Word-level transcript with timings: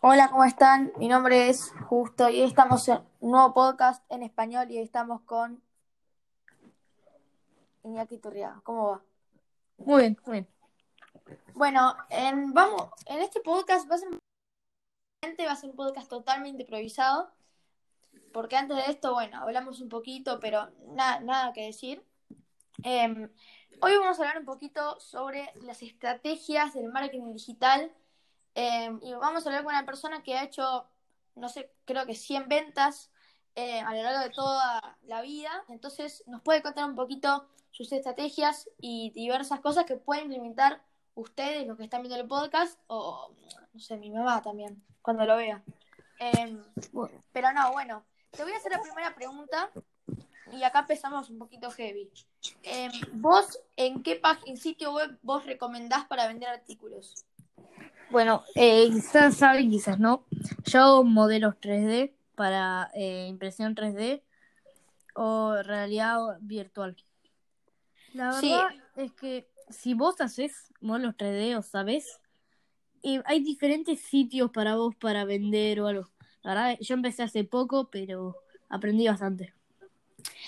Hola, 0.00 0.28
¿cómo 0.30 0.44
están? 0.44 0.92
Mi 0.96 1.08
nombre 1.08 1.48
es 1.48 1.72
Justo 1.88 2.28
y 2.28 2.40
hoy 2.40 2.46
estamos 2.46 2.86
en 2.86 3.00
un 3.18 3.32
nuevo 3.32 3.52
podcast 3.52 4.04
en 4.12 4.22
español 4.22 4.70
y 4.70 4.78
hoy 4.78 4.84
estamos 4.84 5.22
con 5.22 5.60
Iñaki 7.82 8.18
Turriaga. 8.18 8.60
¿Cómo 8.62 8.92
va? 8.92 9.02
Muy 9.78 10.02
bien, 10.02 10.18
muy 10.24 10.32
bien. 10.34 10.48
Bueno, 11.52 11.96
en, 12.10 12.54
vamos, 12.54 12.90
en 13.06 13.22
este 13.22 13.40
podcast 13.40 13.90
va 13.90 13.96
a 13.96 13.98
ser, 13.98 14.08
va 14.10 15.52
a 15.52 15.56
ser 15.56 15.70
un 15.70 15.76
podcast 15.76 16.08
totalmente 16.08 16.62
improvisado 16.62 17.32
porque 18.32 18.54
antes 18.54 18.76
de 18.76 18.92
esto, 18.92 19.14
bueno, 19.14 19.38
hablamos 19.38 19.80
un 19.80 19.88
poquito, 19.88 20.38
pero 20.38 20.68
nada, 20.94 21.18
nada 21.18 21.52
que 21.52 21.66
decir. 21.66 22.04
Em, 22.84 23.28
hoy 23.80 23.96
vamos 23.96 24.20
a 24.20 24.22
hablar 24.22 24.38
un 24.38 24.44
poquito 24.44 25.00
sobre 25.00 25.52
las 25.62 25.82
estrategias 25.82 26.74
del 26.74 26.92
marketing 26.92 27.32
digital 27.32 27.92
Em, 28.54 29.00
y 29.02 29.12
vamos 29.14 29.44
a 29.44 29.48
hablar 29.48 29.64
con 29.64 29.74
una 29.74 29.86
persona 29.86 30.22
que 30.22 30.36
ha 30.36 30.44
hecho, 30.44 30.88
no 31.34 31.48
sé, 31.48 31.72
creo 31.84 32.06
que 32.06 32.14
100 32.14 32.48
ventas 32.48 33.10
eh, 33.54 33.80
a 33.80 33.94
lo 33.94 34.02
largo 34.02 34.20
de 34.20 34.30
toda 34.30 34.98
la 35.02 35.22
vida. 35.22 35.64
Entonces 35.68 36.24
nos 36.26 36.42
puede 36.42 36.62
contar 36.62 36.84
un 36.84 36.96
poquito 36.96 37.48
sus 37.70 37.92
estrategias 37.92 38.68
y 38.80 39.10
diversas 39.10 39.60
cosas 39.60 39.84
que 39.84 39.96
pueden 39.96 40.24
implementar 40.24 40.82
ustedes, 41.14 41.66
los 41.66 41.76
que 41.76 41.84
están 41.84 42.02
viendo 42.02 42.20
el 42.20 42.28
podcast, 42.28 42.78
o, 42.86 43.32
no 43.72 43.80
sé, 43.80 43.96
mi 43.96 44.10
mamá 44.10 44.42
también, 44.42 44.82
cuando 45.02 45.24
lo 45.24 45.36
vea. 45.36 45.62
Em, 46.18 46.62
pero 47.32 47.52
no, 47.52 47.72
bueno, 47.72 48.04
te 48.30 48.42
voy 48.42 48.52
a 48.52 48.56
hacer 48.56 48.72
la 48.72 48.80
primera 48.80 49.14
pregunta 49.14 49.70
y 50.52 50.62
acá 50.62 50.80
empezamos 50.80 51.30
un 51.30 51.38
poquito 51.38 51.70
heavy. 51.70 52.10
Em, 52.62 52.92
¿Vos 53.14 53.60
en 53.76 54.02
qué 54.02 54.20
sitio 54.56 54.92
web 54.92 55.18
vos 55.22 55.44
recomendás 55.44 56.06
para 56.06 56.26
vender 56.26 56.48
artículos? 56.48 57.24
Bueno, 58.10 58.42
eh, 58.54 58.88
quizás 58.90 59.36
saben, 59.36 59.70
quizás 59.70 59.98
no. 59.98 60.24
Yo 60.64 60.80
hago 60.80 61.04
modelos 61.04 61.56
3D 61.60 62.14
para 62.34 62.90
eh, 62.94 63.26
impresión 63.28 63.74
3D 63.74 64.22
o 65.14 65.62
realidad 65.62 66.38
virtual. 66.40 66.96
La 68.14 68.32
verdad 68.32 68.68
es 68.96 69.12
que 69.12 69.50
si 69.68 69.92
vos 69.92 70.20
haces 70.20 70.72
modelos 70.80 71.16
3D 71.16 71.56
o 71.56 71.62
sabes, 71.62 72.20
eh, 73.02 73.22
hay 73.26 73.40
diferentes 73.40 74.00
sitios 74.00 74.50
para 74.50 74.76
vos 74.76 74.94
para 74.96 75.24
vender 75.24 75.80
o 75.80 75.86
algo. 75.88 76.08
La 76.42 76.54
verdad, 76.54 76.78
yo 76.80 76.94
empecé 76.94 77.24
hace 77.24 77.44
poco, 77.44 77.90
pero 77.90 78.36
aprendí 78.70 79.06
bastante. 79.06 79.52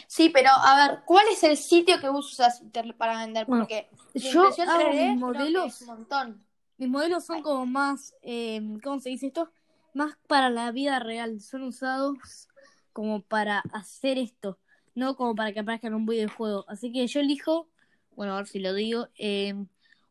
Sí, 0.06 0.30
pero 0.30 0.50
a 0.50 0.88
ver, 0.88 1.00
¿cuál 1.04 1.26
es 1.30 1.42
el 1.44 1.56
sitio 1.56 2.00
que 2.00 2.08
vos 2.08 2.32
usas 2.32 2.62
para 2.96 3.18
vender? 3.18 3.46
Porque 3.46 3.90
yo 4.14 4.50
hago 4.66 5.16
modelos, 5.16 5.82
un 5.82 5.86
montón. 5.86 6.49
Mis 6.80 6.88
modelos 6.88 7.26
son 7.26 7.42
como 7.42 7.66
más, 7.66 8.14
eh, 8.22 8.58
¿cómo 8.82 9.00
se 9.00 9.10
dice 9.10 9.26
esto? 9.26 9.52
Más 9.92 10.16
para 10.26 10.48
la 10.48 10.72
vida 10.72 10.98
real. 10.98 11.38
Son 11.42 11.62
usados 11.62 12.48
como 12.94 13.20
para 13.20 13.62
hacer 13.74 14.16
esto, 14.16 14.58
no 14.94 15.14
como 15.14 15.34
para 15.34 15.52
que 15.52 15.60
aparezcan 15.60 15.92
en 15.92 15.96
un 15.96 16.06
videojuego. 16.06 16.64
Así 16.68 16.90
que 16.90 17.06
yo 17.06 17.20
elijo, 17.20 17.68
bueno, 18.16 18.32
a 18.32 18.36
ver 18.38 18.46
si 18.46 18.60
lo 18.60 18.72
digo, 18.72 19.08
eh, 19.18 19.54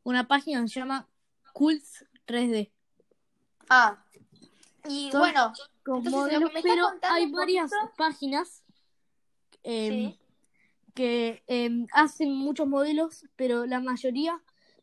una 0.04 0.28
página 0.28 0.62
que 0.62 0.68
se 0.68 0.80
llama 0.80 1.08
Cults 1.54 2.06
3D. 2.28 2.70
Ah, 3.68 4.06
y 4.88 5.10
bueno, 5.10 5.52
como 5.84 6.28
pero 6.62 6.88
hay 7.02 7.32
varias 7.32 7.72
páginas 7.98 8.64
em, 9.64 10.16
que 10.94 11.42
em, 11.48 11.88
hacen 11.94 12.32
muchos 12.32 12.68
modelos, 12.68 13.26
pero 13.36 13.66
la 13.66 13.80
mayoría 13.80 14.40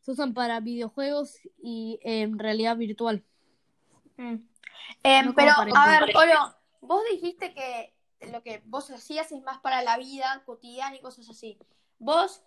se 0.07 0.11
usan 0.13 0.33
para 0.33 0.61
videojuegos 0.61 1.37
y 1.61 1.99
en 2.01 2.39
realidad 2.39 2.77
virtual. 2.77 3.25
Mm. 4.15 4.35
Em, 5.03 5.33
pero, 5.35 5.51
a 5.51 5.87
ver, 5.99 6.15
Oro, 6.15 6.55
vos 6.79 7.03
dijiste 7.11 7.53
que 7.53 7.93
lo 8.31 8.41
que 8.41 8.61
vos 8.67 8.89
hacías 8.89 9.33
es 9.33 9.43
más 9.43 9.59
para 9.59 9.81
la 9.81 9.97
vida 9.97 10.43
cotidiana 10.45 10.95
y 10.95 11.01
cosas 11.01 11.29
así. 11.29 11.59
Vos, 11.99 12.41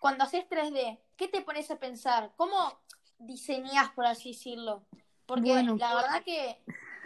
cuando 0.00 0.24
haces 0.24 0.48
3D, 0.48 0.98
¿qué 1.18 1.28
te 1.28 1.42
pones 1.42 1.70
a 1.70 1.78
pensar? 1.78 2.32
¿Cómo 2.36 2.80
diseñás, 3.18 3.90
por 3.90 4.06
así 4.06 4.30
decirlo? 4.30 4.86
Porque 5.26 5.62
la 5.62 5.94
verdad 5.94 6.24
que 6.24 6.58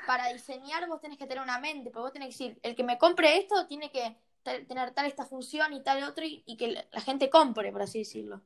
para 0.07 0.33
diseñar 0.33 0.87
vos 0.87 1.01
tenés 1.01 1.19
que 1.19 1.27
tener 1.27 1.43
una 1.43 1.59
mente, 1.59 1.91
porque 1.91 2.03
vos 2.05 2.13
tenés 2.13 2.37
que 2.37 2.45
decir, 2.45 2.61
el 2.63 2.77
que 2.77 2.85
me 2.85 2.99
compre 2.99 3.37
esto 3.37 3.67
tiene 3.67 3.91
que 3.91 4.17
tener 4.45 4.93
tal 4.93 5.07
esta 5.07 5.27
función 5.27 5.73
y 5.73 5.83
tal 5.83 6.05
otro 6.05 6.25
y 6.25 6.57
que 6.57 6.87
la 6.89 7.01
gente 7.01 7.29
compre, 7.31 7.73
por 7.73 7.83
así 7.83 7.99
decirlo. 7.99 8.43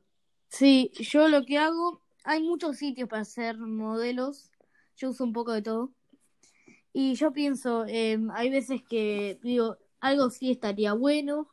Sí, 0.53 0.91
yo 1.01 1.29
lo 1.29 1.47
que 1.47 1.57
hago, 1.57 2.03
hay 2.25 2.43
muchos 2.43 2.77
sitios 2.77 3.09
para 3.09 3.23
hacer 3.23 3.57
modelos, 3.57 4.51
yo 4.97 5.09
uso 5.11 5.25
un 5.25 5.33
poco 5.33 5.53
de 5.53 5.63
todo. 5.63 5.91
Y 6.93 7.15
yo 7.15 7.33
pienso, 7.33 7.87
em, 7.89 8.31
hay 8.33 8.51
veces 8.51 8.83
que 8.89 9.39
digo, 9.43 9.79
algo 10.01 10.29
sí 10.29 10.51
estaría 10.51 10.93
bueno 10.93 11.49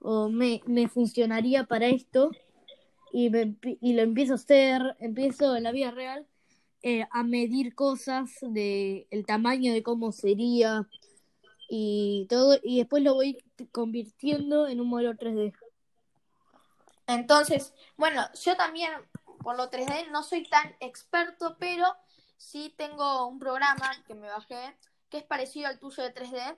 o 0.00 0.28
me, 0.28 0.60
me 0.66 0.88
funcionaría 0.88 1.64
para 1.64 1.86
esto 1.86 2.30
y, 3.12 3.30
y 3.80 3.94
lo 3.94 4.02
empiezo 4.02 4.34
a 4.34 4.36
hacer, 4.36 4.82
empiezo 5.00 5.56
en 5.56 5.62
la 5.64 5.72
vida 5.72 5.90
real 5.90 6.26
eh, 6.82 7.06
a 7.10 7.22
medir 7.24 7.74
cosas 7.74 8.30
de 8.42 9.06
el 9.10 9.24
tamaño 9.26 9.72
de 9.72 9.82
cómo 9.82 10.12
sería 10.12 10.86
y 11.70 12.26
todo 12.28 12.58
y 12.62 12.78
después 12.78 13.02
lo 13.02 13.14
voy 13.14 13.38
convirtiendo 13.72 14.68
en 14.68 14.80
un 14.80 14.88
modelo 14.88 15.14
3D. 15.14 15.54
Entonces, 17.06 17.74
bueno, 17.96 18.22
yo 18.34 18.56
también 18.56 18.92
por 19.42 19.56
lo 19.56 19.70
3D 19.70 20.10
no 20.10 20.22
soy 20.22 20.48
tan 20.48 20.74
experto, 20.80 21.56
pero 21.58 21.86
sí 22.36 22.74
tengo 22.76 23.26
un 23.26 23.38
programa 23.38 23.90
que 24.06 24.14
me 24.14 24.28
bajé 24.28 24.76
que 25.08 25.18
es 25.18 25.24
parecido 25.24 25.68
al 25.68 25.78
tuyo 25.78 26.02
de 26.02 26.12
3D, 26.12 26.56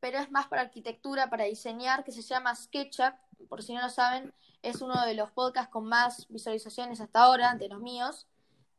pero 0.00 0.18
es 0.18 0.30
más 0.30 0.46
para 0.48 0.62
arquitectura, 0.62 1.30
para 1.30 1.44
diseñar, 1.44 2.04
que 2.04 2.12
se 2.12 2.22
llama 2.22 2.54
SketchUp. 2.54 3.14
Por 3.48 3.62
si 3.62 3.74
no 3.74 3.82
lo 3.82 3.88
saben, 3.88 4.34
es 4.62 4.82
uno 4.82 5.04
de 5.06 5.14
los 5.14 5.30
podcasts 5.30 5.70
con 5.70 5.86
más 5.86 6.28
visualizaciones 6.28 7.00
hasta 7.00 7.22
ahora, 7.22 7.54
de 7.54 7.68
los 7.68 7.80
míos. 7.80 8.26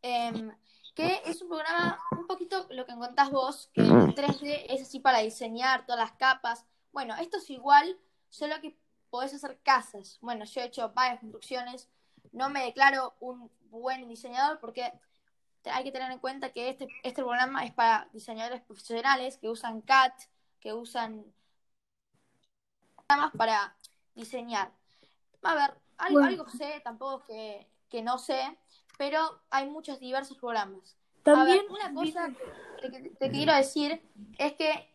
Em, 0.01 0.55
que 0.93 1.21
es 1.25 1.41
un 1.41 1.49
programa 1.49 1.99
un 2.17 2.27
poquito 2.27 2.67
lo 2.71 2.85
que 2.85 2.95
contás 2.95 3.29
vos, 3.31 3.69
que 3.73 3.81
en 3.81 4.15
3D 4.15 4.65
es 4.69 4.81
así 4.81 4.99
para 4.99 5.19
diseñar 5.19 5.85
todas 5.85 5.99
las 5.99 6.17
capas. 6.17 6.65
Bueno, 6.91 7.15
esto 7.17 7.37
es 7.37 7.49
igual, 7.49 7.97
solo 8.29 8.59
que 8.61 8.77
podés 9.09 9.33
hacer 9.33 9.59
casas. 9.63 10.17
Bueno, 10.21 10.45
yo 10.45 10.61
he 10.61 10.65
hecho 10.65 10.91
varias 10.93 11.19
construcciones. 11.19 11.89
No 12.31 12.49
me 12.49 12.63
declaro 12.63 13.15
un 13.19 13.49
buen 13.69 14.07
diseñador 14.07 14.59
porque 14.59 14.91
hay 15.65 15.83
que 15.83 15.91
tener 15.91 16.11
en 16.11 16.19
cuenta 16.19 16.51
que 16.51 16.69
este, 16.69 16.87
este 17.03 17.21
programa 17.21 17.65
es 17.65 17.73
para 17.73 18.07
diseñadores 18.13 18.61
profesionales 18.61 19.37
que 19.37 19.49
usan 19.49 19.81
CAT, 19.81 20.13
que 20.59 20.73
usan 20.73 21.25
programas 22.95 23.31
para 23.37 23.75
diseñar. 24.15 24.71
A 25.43 25.55
ver, 25.55 25.73
algo, 25.97 26.19
algo 26.19 26.49
sé, 26.49 26.81
tampoco 26.83 27.25
que, 27.25 27.67
que 27.89 28.01
no 28.01 28.17
sé, 28.17 28.57
pero 28.97 29.41
hay 29.49 29.69
muchos 29.69 29.99
diversos 29.99 30.37
programas. 30.37 30.97
También 31.23 31.65
una 31.69 31.93
cosa 31.93 32.29
que 32.81 32.89
te, 32.89 33.31
quiero 33.31 33.53
decir 33.53 34.01
es 34.37 34.53
que 34.53 34.89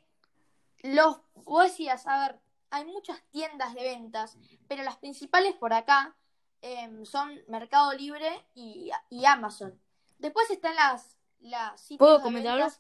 los, 0.83 1.21
vos 1.45 1.65
decías, 1.65 2.07
a 2.07 2.29
ver, 2.29 2.41
hay 2.73 2.87
muchas 2.87 3.23
tiendas 3.31 3.75
de 3.75 3.83
ventas, 3.83 4.39
pero 4.67 4.83
las 4.83 4.97
principales 4.97 5.55
por 5.55 5.75
acá 5.75 6.17
em, 6.63 7.05
son 7.05 7.39
Mercado 7.47 7.93
Libre 7.93 8.47
y, 8.55 8.91
Amazon. 9.27 9.79
Después 10.19 10.51
están 10.51 10.75
las, 10.75 11.19
las 11.41 11.87
¿Puedo 11.99 12.23
comentar 12.23 12.73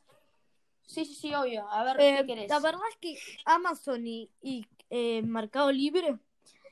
Sí, 0.86 1.04
sí, 1.04 1.14
sí, 1.14 1.34
obvio. 1.34 1.68
A 1.68 1.84
ver, 1.84 1.96
¿qué 1.96 2.18
eh, 2.18 2.26
querés? 2.26 2.48
La 2.48 2.58
verdad 2.58 2.80
es 2.90 2.96
que 2.96 3.18
Amazon 3.44 4.06
y, 4.06 4.30
eh, 4.90 5.22
Mercado 5.22 5.70
Libre 5.70 6.18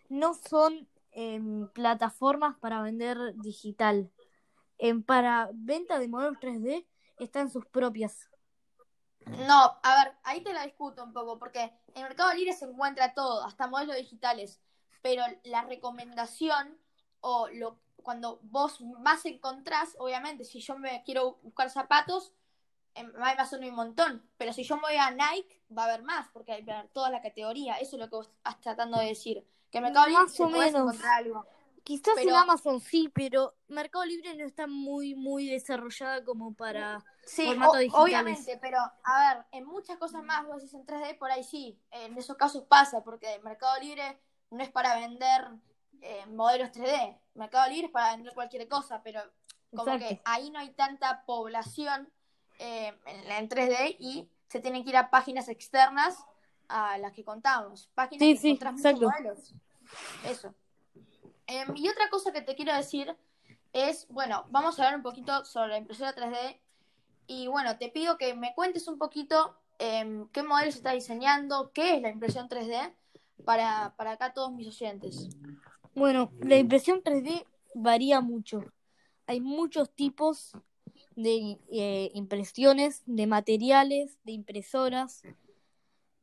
no 0.08 0.34
son 0.34 0.88
em, 1.12 1.68
plataformas 1.68 2.56
para 2.58 2.82
vender 2.82 3.34
digital. 3.36 4.10
Em, 4.78 5.02
para 5.02 5.50
venta 5.52 5.98
de 5.98 6.08
modelos 6.08 6.38
3D 6.40 6.86
están 7.18 7.50
sus 7.50 7.66
propias. 7.66 8.29
No, 9.26 9.78
a 9.82 10.04
ver, 10.04 10.14
ahí 10.24 10.42
te 10.42 10.52
la 10.52 10.64
discuto 10.64 11.04
un 11.04 11.12
poco, 11.12 11.38
porque 11.38 11.72
en 11.94 12.02
Mercado 12.02 12.32
Libre 12.34 12.52
se 12.52 12.64
encuentra 12.64 13.14
todo, 13.14 13.44
hasta 13.44 13.66
modelos 13.66 13.96
digitales, 13.96 14.60
pero 15.02 15.22
la 15.44 15.62
recomendación 15.62 16.78
o 17.20 17.48
lo 17.48 17.78
cuando 18.02 18.40
vos 18.42 18.80
más 18.80 19.26
encontrás, 19.26 19.94
obviamente, 19.98 20.44
si 20.44 20.60
yo 20.60 20.76
me 20.78 21.02
quiero 21.04 21.38
buscar 21.42 21.70
zapatos, 21.70 22.32
en 22.94 23.12
Amazon 23.16 23.62
hay 23.62 23.68
un 23.68 23.76
montón, 23.76 24.28
pero 24.36 24.52
si 24.52 24.64
yo 24.64 24.76
me 24.76 24.82
voy 24.82 24.96
a 24.96 25.10
Nike, 25.10 25.62
va 25.76 25.82
a 25.82 25.86
haber 25.86 26.02
más, 26.02 26.28
porque 26.32 26.52
hay 26.52 26.66
toda 26.92 27.10
la 27.10 27.22
categoría, 27.22 27.74
eso 27.74 27.96
es 27.96 28.00
lo 28.00 28.08
que 28.08 28.16
vos 28.16 28.28
estás 28.28 28.60
tratando 28.60 28.98
de 28.98 29.06
decir, 29.06 29.46
que 29.70 29.78
en 29.78 29.84
Mercado 29.84 30.06
Libre 30.08 30.28
se 30.28 30.46
puede 30.46 30.68
encontrar 30.68 31.18
algo. 31.18 31.46
Quizás 31.84 32.16
en 32.18 32.30
Amazon 32.30 32.80
sí, 32.80 33.10
pero 33.14 33.54
Mercado 33.68 34.04
Libre 34.04 34.34
no 34.34 34.44
está 34.44 34.66
muy, 34.66 35.14
muy 35.14 35.48
desarrollada 35.48 36.24
como 36.24 36.54
para 36.54 37.04
sí, 37.24 37.48
obviamente, 37.92 38.58
pero 38.60 38.78
a 38.78 39.34
ver, 39.34 39.44
en 39.52 39.64
muchas 39.66 39.98
cosas 39.98 40.22
más 40.22 40.46
vos 40.46 40.62
decís 40.62 40.74
en 40.74 40.86
3D, 40.86 41.18
por 41.18 41.30
ahí 41.30 41.44
sí, 41.44 41.78
en 41.90 42.16
esos 42.16 42.36
casos 42.36 42.64
pasa, 42.64 43.02
porque 43.02 43.40
Mercado 43.42 43.80
Libre 43.80 44.20
no 44.50 44.62
es 44.62 44.70
para 44.70 44.96
vender 44.96 45.48
eh, 46.00 46.26
modelos 46.26 46.70
3D, 46.70 47.18
Mercado 47.34 47.68
Libre 47.70 47.86
es 47.86 47.92
para 47.92 48.14
vender 48.14 48.34
cualquier 48.34 48.68
cosa, 48.68 49.02
pero 49.02 49.22
como 49.74 49.98
que 49.98 50.20
ahí 50.24 50.50
no 50.50 50.58
hay 50.58 50.70
tanta 50.70 51.24
población 51.24 52.10
eh, 52.58 52.92
en, 53.06 53.30
en 53.32 53.48
3D 53.48 53.96
y 53.98 54.28
se 54.48 54.60
tienen 54.60 54.82
que 54.82 54.90
ir 54.90 54.96
a 54.96 55.10
páginas 55.10 55.48
externas 55.48 56.18
a 56.68 56.98
las 56.98 57.12
que 57.12 57.24
contamos. 57.24 57.90
Páginas 57.94 58.20
Sí, 58.20 58.34
que 58.34 58.40
sí, 58.40 58.58
modelos. 59.00 59.54
Eso. 60.24 60.54
Em, 61.50 61.76
y 61.76 61.88
otra 61.88 62.08
cosa 62.10 62.32
que 62.32 62.42
te 62.42 62.54
quiero 62.54 62.72
decir 62.76 63.16
es, 63.72 64.06
bueno, 64.08 64.46
vamos 64.50 64.78
a 64.78 64.84
hablar 64.84 64.96
un 64.96 65.02
poquito 65.02 65.44
sobre 65.44 65.70
la 65.70 65.78
impresora 65.78 66.14
3D. 66.14 66.60
Y 67.26 67.48
bueno, 67.48 67.76
te 67.76 67.88
pido 67.88 68.16
que 68.18 68.34
me 68.34 68.54
cuentes 68.54 68.86
un 68.86 68.98
poquito 68.98 69.56
em, 69.80 70.28
qué 70.28 70.44
modelo 70.44 70.70
se 70.70 70.78
está 70.78 70.92
diseñando, 70.92 71.72
qué 71.72 71.96
es 71.96 72.02
la 72.02 72.10
impresión 72.10 72.48
3D 72.48 72.94
para, 73.44 73.94
para 73.96 74.12
acá 74.12 74.32
todos 74.32 74.52
mis 74.52 74.68
oyentes. 74.68 75.28
Bueno, 75.92 76.30
la 76.40 76.56
impresión 76.56 77.02
3D 77.02 77.44
varía 77.74 78.20
mucho. 78.20 78.62
Hay 79.26 79.40
muchos 79.40 79.90
tipos 79.90 80.52
de 81.16 81.58
eh, 81.72 82.10
impresiones, 82.14 83.02
de 83.06 83.26
materiales, 83.26 84.18
de 84.22 84.32
impresoras. 84.32 85.22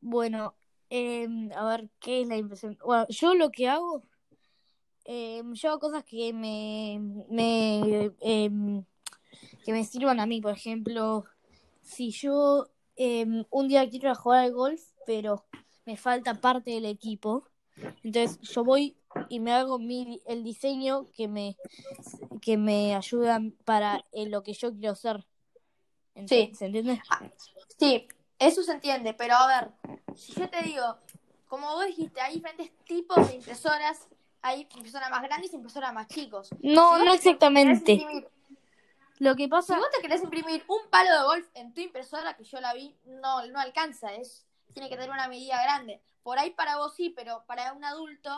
Bueno, 0.00 0.54
em, 0.88 1.52
a 1.52 1.64
ver, 1.64 1.90
¿qué 2.00 2.22
es 2.22 2.28
la 2.28 2.36
impresión? 2.36 2.78
Bueno, 2.82 3.06
yo 3.10 3.34
lo 3.34 3.50
que 3.50 3.68
hago, 3.68 4.04
em, 5.10 5.54
yo 5.54 5.70
hago 5.70 5.80
cosas 5.80 6.04
que 6.04 6.34
me, 6.34 7.00
me, 7.30 8.12
em, 8.20 8.84
que 9.64 9.72
me 9.72 9.82
sirvan 9.82 10.20
a 10.20 10.26
mí. 10.26 10.42
Por 10.42 10.52
ejemplo, 10.52 11.24
si 11.80 12.10
yo 12.10 12.68
em, 12.94 13.44
un 13.50 13.68
día 13.68 13.88
quiero 13.88 14.14
jugar 14.14 14.44
al 14.44 14.52
golf, 14.52 14.82
pero 15.06 15.46
me 15.86 15.96
falta 15.96 16.34
parte 16.34 16.72
del 16.72 16.84
equipo, 16.84 17.48
entonces 18.04 18.38
yo 18.42 18.64
voy 18.64 18.98
y 19.30 19.40
me 19.40 19.52
hago 19.52 19.78
mi, 19.78 20.20
el 20.26 20.44
diseño 20.44 21.06
que 21.16 21.26
me, 21.26 21.56
que 22.42 22.58
me 22.58 22.94
ayuda 22.94 23.40
para 23.64 24.04
eh, 24.12 24.26
lo 24.26 24.42
que 24.42 24.52
yo 24.52 24.72
quiero 24.74 24.92
hacer. 24.92 25.26
Sí. 26.26 26.52
¿Se 26.54 26.66
entiende? 26.66 27.00
Sí, 27.78 28.06
eso 28.38 28.62
se 28.62 28.72
entiende, 28.72 29.14
pero 29.14 29.36
a 29.36 29.46
ver, 29.46 29.96
si 30.14 30.34
yo 30.34 30.50
te 30.50 30.62
digo, 30.64 30.98
como 31.46 31.68
vos 31.68 31.86
dijiste, 31.86 32.20
hay 32.20 32.34
diferentes 32.34 32.70
tipos 32.84 33.26
de 33.26 33.36
impresoras, 33.36 34.08
hay 34.42 34.68
impresoras 34.76 35.10
más 35.10 35.22
grandes 35.22 35.52
y 35.52 35.56
impresoras 35.56 35.92
más 35.92 36.06
chicos. 36.08 36.50
No, 36.62 36.98
Si 36.98 37.04
no 37.04 37.12
exactamente. 37.14 37.94
imprimir- 37.94 38.28
Lo 39.18 39.34
que 39.34 39.44
Si 39.44 39.48
pasa, 39.48 39.76
vos 39.76 39.90
te 39.94 40.00
querés 40.00 40.22
imprimir 40.22 40.64
un 40.68 40.88
palo 40.90 41.10
de 41.10 41.24
golf 41.24 41.46
en 41.54 41.74
tu 41.74 41.80
impresora, 41.80 42.34
que 42.36 42.44
yo 42.44 42.60
la 42.60 42.72
vi, 42.74 42.96
no, 43.04 43.44
no 43.46 43.58
alcanza, 43.58 44.14
es, 44.14 44.46
tiene 44.72 44.88
que 44.88 44.96
tener 44.96 45.10
una 45.10 45.28
medida 45.28 45.60
grande. 45.62 46.00
Por 46.22 46.38
ahí 46.38 46.50
para 46.50 46.76
vos 46.76 46.94
sí, 46.94 47.10
pero 47.10 47.42
para 47.46 47.72
un 47.72 47.84
adulto, 47.84 48.30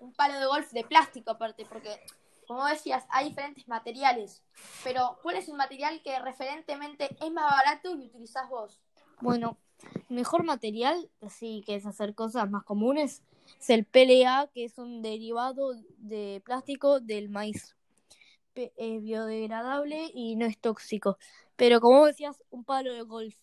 un 0.00 0.12
palo 0.14 0.38
de 0.38 0.46
golf 0.46 0.70
de 0.72 0.84
plástico 0.84 1.32
aparte, 1.32 1.66
porque 1.66 2.00
como 2.46 2.66
decías, 2.66 3.04
hay 3.10 3.28
diferentes 3.28 3.68
materiales. 3.68 4.42
Pero, 4.84 5.18
¿cuál 5.22 5.36
es 5.36 5.48
el 5.48 5.54
material 5.54 6.02
que 6.02 6.18
referentemente 6.18 7.14
es 7.20 7.32
más 7.32 7.50
barato 7.50 7.94
y 7.94 8.06
utilizás 8.06 8.48
vos? 8.48 8.80
bueno, 9.20 9.56
mejor 10.08 10.42
material, 10.44 11.08
así 11.20 11.62
que 11.64 11.76
es 11.76 11.86
hacer 11.86 12.14
cosas 12.14 12.50
más 12.50 12.64
comunes, 12.64 13.22
es 13.60 13.70
el 13.70 13.84
PLA, 13.84 14.50
que 14.52 14.64
es 14.64 14.78
un 14.78 15.02
derivado 15.02 15.74
de 15.98 16.42
plástico 16.44 17.00
del 17.00 17.28
maíz. 17.28 17.76
Es 18.54 19.02
biodegradable 19.02 20.10
y 20.14 20.36
no 20.36 20.46
es 20.46 20.58
tóxico. 20.58 21.18
Pero 21.56 21.80
como 21.80 22.06
decías, 22.06 22.42
un 22.50 22.64
palo 22.64 22.92
de 22.92 23.02
golf. 23.02 23.34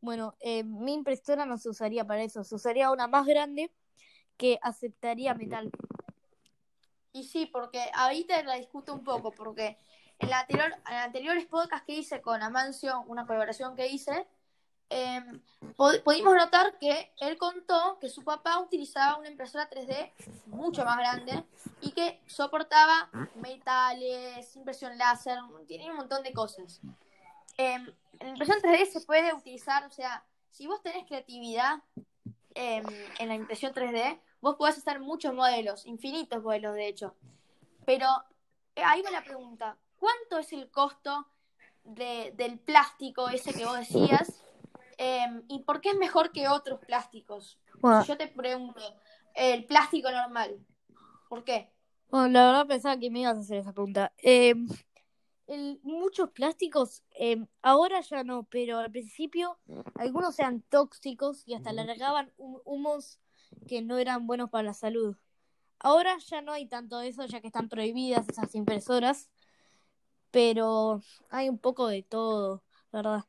Bueno, 0.00 0.36
eh, 0.40 0.64
mi 0.64 0.92
impresora 0.92 1.46
no 1.46 1.56
se 1.56 1.70
usaría 1.70 2.06
para 2.06 2.22
eso, 2.22 2.44
se 2.44 2.54
usaría 2.54 2.90
una 2.90 3.06
más 3.06 3.26
grande 3.26 3.72
que 4.36 4.58
aceptaría 4.62 5.34
metal. 5.34 5.70
Y 7.12 7.24
sí, 7.24 7.46
porque 7.46 7.90
te 8.26 8.44
la 8.44 8.56
discuto 8.56 8.92
un 8.92 9.04
poco, 9.04 9.30
porque 9.30 9.78
en 10.18 10.30
la 10.30 10.40
anterior, 10.40 10.74
en 10.90 10.96
anteriores 10.96 11.46
podcasts 11.46 11.86
que 11.86 11.94
hice 11.94 12.20
con 12.20 12.42
Amancio, 12.42 13.04
una 13.06 13.26
colaboración 13.26 13.76
que 13.76 13.86
hice, 13.86 14.26
eh, 14.90 15.22
pod- 15.76 16.02
pudimos 16.02 16.34
notar 16.36 16.78
que 16.78 17.12
él 17.18 17.36
contó 17.38 17.98
que 18.00 18.08
su 18.08 18.22
papá 18.22 18.58
utilizaba 18.58 19.16
una 19.18 19.28
impresora 19.30 19.68
3D 19.68 20.12
mucho 20.46 20.84
más 20.84 20.96
grande 20.98 21.44
y 21.80 21.92
que 21.92 22.20
soportaba 22.26 23.08
metales, 23.36 24.54
impresión 24.56 24.96
láser, 24.98 25.38
tiene 25.66 25.90
un 25.90 25.96
montón 25.96 26.22
de 26.22 26.32
cosas. 26.32 26.80
Eh, 27.56 27.76
en 28.20 28.28
impresión 28.28 28.58
3D 28.60 28.86
se 28.86 29.00
puede 29.00 29.32
utilizar, 29.32 29.84
o 29.86 29.90
sea, 29.90 30.24
si 30.50 30.66
vos 30.66 30.82
tenés 30.82 31.06
creatividad 31.06 31.82
eh, 32.54 32.82
en 33.18 33.28
la 33.28 33.34
impresión 33.34 33.72
3D, 33.72 34.20
vos 34.40 34.56
podés 34.56 34.78
hacer 34.78 35.00
muchos 35.00 35.34
modelos, 35.34 35.86
infinitos 35.86 36.42
modelos 36.42 36.74
de 36.74 36.86
hecho. 36.88 37.14
Pero 37.86 38.06
eh, 38.76 38.82
ahí 38.84 39.02
va 39.02 39.10
la 39.10 39.24
pregunta, 39.24 39.76
¿cuánto 39.98 40.38
es 40.38 40.52
el 40.52 40.70
costo 40.70 41.26
de- 41.82 42.32
del 42.36 42.58
plástico 42.58 43.28
ese 43.28 43.52
que 43.52 43.64
vos 43.64 43.78
decías? 43.78 44.40
Eh, 44.98 45.26
¿Y 45.48 45.62
por 45.64 45.80
qué 45.80 45.90
es 45.90 45.96
mejor 45.98 46.32
que 46.32 46.48
otros 46.48 46.80
plásticos? 46.86 47.58
Bueno, 47.80 48.02
Si 48.02 48.08
yo 48.08 48.16
te 48.16 48.28
pregunto, 48.28 48.80
el 49.34 49.64
plástico 49.66 50.10
normal, 50.10 50.64
¿por 51.28 51.44
qué? 51.44 51.72
Bueno, 52.10 52.28
la 52.28 52.46
verdad 52.46 52.66
pensaba 52.66 52.98
que 52.98 53.10
me 53.10 53.20
ibas 53.20 53.36
a 53.36 53.40
hacer 53.40 53.58
esa 53.58 53.72
pregunta. 53.72 54.12
Eh, 54.18 54.54
el- 55.46 55.80
muchos 55.82 56.30
plásticos, 56.30 57.02
eh, 57.18 57.44
ahora 57.62 58.00
ya 58.00 58.24
no, 58.24 58.44
pero 58.44 58.78
al 58.78 58.90
principio 58.90 59.58
algunos 59.96 60.38
eran 60.38 60.62
tóxicos 60.62 61.42
y 61.46 61.54
hasta 61.54 61.72
largaban 61.72 62.32
hu- 62.38 62.62
humos 62.64 63.18
que 63.68 63.82
no 63.82 63.98
eran 63.98 64.26
buenos 64.26 64.50
para 64.50 64.62
la 64.64 64.74
salud. 64.74 65.16
Ahora 65.80 66.16
ya 66.18 66.40
no 66.40 66.52
hay 66.52 66.66
tanto 66.66 66.98
de 66.98 67.08
eso, 67.08 67.26
ya 67.26 67.40
que 67.40 67.48
están 67.48 67.68
prohibidas 67.68 68.28
esas 68.28 68.54
impresoras, 68.54 69.28
pero 70.30 71.00
hay 71.30 71.48
un 71.48 71.58
poco 71.58 71.86
de 71.88 72.02
todo, 72.02 72.62
¿verdad? 72.92 73.24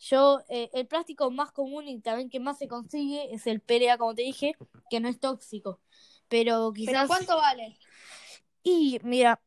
Yo, 0.00 0.40
eh, 0.48 0.70
el 0.72 0.86
plástico 0.86 1.30
más 1.30 1.50
común 1.52 1.88
y 1.88 2.00
también 2.00 2.30
que 2.30 2.40
más 2.40 2.58
se 2.58 2.68
consigue 2.68 3.34
es 3.34 3.46
el 3.46 3.60
PLA, 3.60 3.98
como 3.98 4.14
te 4.14 4.22
dije, 4.22 4.54
que 4.90 5.00
no 5.00 5.08
es 5.08 5.18
tóxico. 5.18 5.80
Pero 6.28 6.72
¿Pero 6.72 6.72
quizás... 6.72 7.06
cuánto 7.08 7.36
vale? 7.36 7.78
Y 8.62 9.00
mira, 9.02 9.40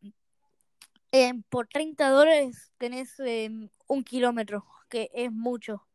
eh, 1.12 1.34
por 1.50 1.68
30 1.68 2.10
dólares 2.10 2.72
tenés 2.78 3.20
eh, 3.20 3.50
un 3.88 4.04
kilómetro, 4.04 4.66
que 4.90 5.10
es 5.14 5.32
mucho. 5.32 5.86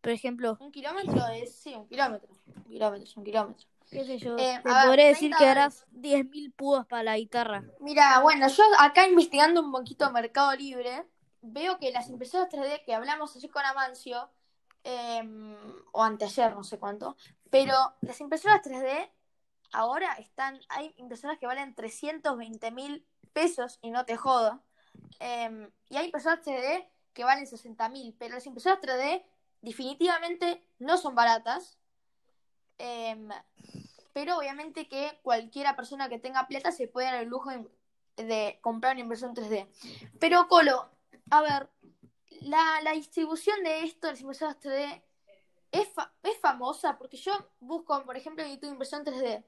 Por 0.00 0.12
ejemplo, 0.12 0.56
Un 0.60 0.72
kilómetro 0.72 1.26
es, 1.28 1.54
sí, 1.54 1.74
un 1.74 1.86
kilómetro. 1.86 2.28
Un 2.56 2.64
kilómetro 2.64 3.04
es 3.04 3.16
un 3.16 3.24
kilómetro. 3.24 3.66
qué 3.88 4.04
sé 4.04 4.18
yo, 4.18 4.36
Eh, 4.36 4.60
te 4.62 4.96
decir 4.96 5.30
30 5.30 5.38
que 5.38 5.44
harás 5.44 5.86
10.000 5.92 6.52
púas 6.52 6.86
para 6.86 7.04
la 7.04 7.18
guitarra. 7.18 7.64
Mira, 7.80 8.20
bueno, 8.20 8.48
yo 8.48 8.64
acá 8.78 9.06
investigando 9.06 9.60
un 9.60 9.70
poquito 9.70 10.10
Mercado 10.10 10.56
Libre, 10.56 11.04
veo 11.42 11.78
que 11.78 11.92
las 11.92 12.08
impresoras 12.08 12.48
3D 12.48 12.84
que 12.84 12.94
hablamos 12.94 13.36
ayer 13.36 13.50
con 13.50 13.64
Amancio, 13.64 14.30
eh, 14.84 15.22
o 15.92 16.02
anteayer, 16.02 16.54
no 16.54 16.64
sé 16.64 16.78
cuánto, 16.78 17.16
pero 17.50 17.74
las 18.00 18.20
impresoras 18.20 18.62
3D 18.62 19.10
ahora 19.72 20.14
están, 20.14 20.60
hay 20.68 20.94
impresoras 20.96 21.38
que 21.38 21.46
valen 21.46 21.74
320 21.74 22.70
mil 22.70 23.06
pesos 23.32 23.78
y 23.82 23.90
no 23.90 24.04
te 24.04 24.16
jodo, 24.16 24.62
eh, 25.20 25.70
y 25.88 25.96
hay 25.96 26.06
impresoras 26.06 26.40
3D 26.44 26.88
que 27.12 27.24
valen 27.24 27.46
60 27.46 27.88
mil, 27.90 28.14
pero 28.18 28.34
las 28.34 28.46
impresoras 28.46 28.80
3D 28.80 29.22
definitivamente 29.60 30.66
no 30.78 30.96
son 30.96 31.14
baratas. 31.14 31.78
eh, 32.78 33.28
pero 34.12 34.38
obviamente 34.38 34.88
que 34.88 35.18
cualquiera 35.22 35.76
persona 35.76 36.08
que 36.08 36.18
tenga 36.18 36.46
plata 36.46 36.72
se 36.72 36.88
puede 36.88 37.06
dar 37.06 37.22
el 37.22 37.28
lujo 37.28 37.50
de 38.16 38.58
comprar 38.60 38.94
una 38.94 39.02
impresión 39.02 39.34
3D. 39.34 39.68
Pero 40.18 40.48
Colo, 40.48 40.90
a 41.32 41.40
ver, 41.42 41.70
la, 42.42 42.80
la 42.82 42.92
distribución 42.92 43.62
de 43.64 43.84
esto, 43.84 44.08
las 44.08 44.20
impresoras 44.20 44.58
3D, 44.60 45.02
es, 45.70 45.88
fa- 45.88 46.12
es 46.22 46.38
famosa 46.38 46.98
porque 46.98 47.16
yo 47.16 47.32
busco, 47.60 48.04
por 48.04 48.16
ejemplo, 48.16 48.44
en 48.44 48.52
YouTube 48.52 48.72
impresión 48.72 49.04
3D. 49.04 49.42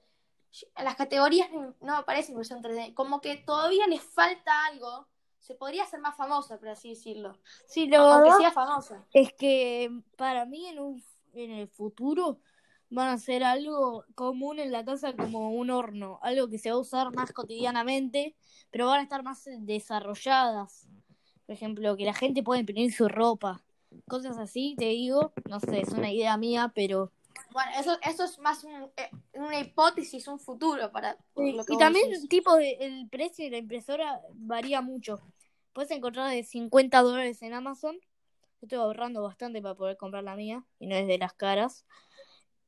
Yo- 0.53 0.67
En 0.77 0.85
las 0.85 0.97
categorías 0.97 1.49
no 1.81 1.97
aparece 1.97 2.33
impresión 2.33 2.63
3D. 2.63 2.95
Como 2.95 3.21
que 3.21 3.37
todavía 3.37 3.87
les 3.87 4.03
falta 4.03 4.67
algo. 4.67 5.07
Se 5.39 5.55
podría 5.55 5.83
hacer 5.83 6.01
más 6.01 6.17
famosa, 6.17 6.59
por 6.59 6.69
así 6.69 6.89
decirlo. 6.91 7.39
Sí, 7.67 7.87
la 7.89 7.99
Aunque 7.99 8.33
sea 8.33 8.51
famosa. 8.51 9.05
es 9.13 9.33
que 9.35 9.91
para 10.17 10.47
mí 10.47 10.67
en, 10.69 10.79
un, 10.79 11.05
en 11.35 11.51
el 11.51 11.69
futuro 11.69 12.39
van 12.89 13.09
a 13.09 13.19
ser 13.19 13.45
algo 13.45 14.05
común 14.15 14.59
en 14.59 14.73
la 14.73 14.85
casa 14.87 15.15
como 15.15 15.51
un 15.51 15.69
horno, 15.71 16.19
algo 16.23 16.49
que 16.49 16.59
se 16.59 16.71
va 16.71 16.77
a 16.77 16.81
usar 16.81 17.13
más 17.15 17.33
cotidianamente, 17.33 18.37
pero 18.71 18.87
van 18.87 19.01
a 19.01 19.03
estar 19.03 19.23
más 19.23 19.43
desarrolladas. 19.59 20.87
Por 21.47 21.55
ejemplo, 21.55 21.97
que 21.97 22.05
la 22.05 22.15
gente 22.15 22.43
pueda 22.43 22.61
imprimir 22.61 22.93
su 22.93 23.09
ropa, 23.09 23.63
cosas 24.09 24.39
así, 24.39 24.75
te 24.79 24.87
digo, 24.87 25.33
no 25.49 25.61
sé, 25.61 25.81
es 25.81 25.89
una 25.91 26.11
idea 26.11 26.37
mía, 26.37 26.73
pero... 26.75 27.13
Bueno, 27.53 27.71
eso, 27.79 27.97
eso 28.03 28.25
es 28.25 28.39
más 28.39 28.65
un- 28.65 28.91
eh, 28.97 29.11
una 29.35 29.59
hipótesis, 29.61 30.27
un 30.29 30.39
futuro 30.39 30.91
para 30.91 31.17
lo 31.37 31.65
que 31.65 31.75
Y 31.75 31.79
también 31.79 32.07
decís. 32.09 32.23
el 32.23 32.29
tipo 32.29 32.57
de, 32.57 32.73
el 32.81 33.09
precio 33.09 33.45
de 33.45 33.51
la 33.53 33.59
impresora 33.59 34.21
varía 34.33 34.81
mucho. 34.81 35.21
Puedes 35.73 35.91
encontrar 35.91 36.31
de 36.31 36.43
50 36.45 37.03
dólares 37.03 37.43
en 37.43 37.53
Amazon. 37.55 37.97
Yo 37.97 38.67
estoy 38.67 38.79
ahorrando 38.79 39.23
bastante 39.23 39.61
para 39.61 39.75
poder 39.75 39.97
comprar 39.97 40.25
la 40.25 40.37
mía 40.37 40.65
y 40.79 40.87
no 40.87 40.95
es 40.97 41.07
de 41.07 41.19
las 41.19 41.33
caras. 41.35 41.85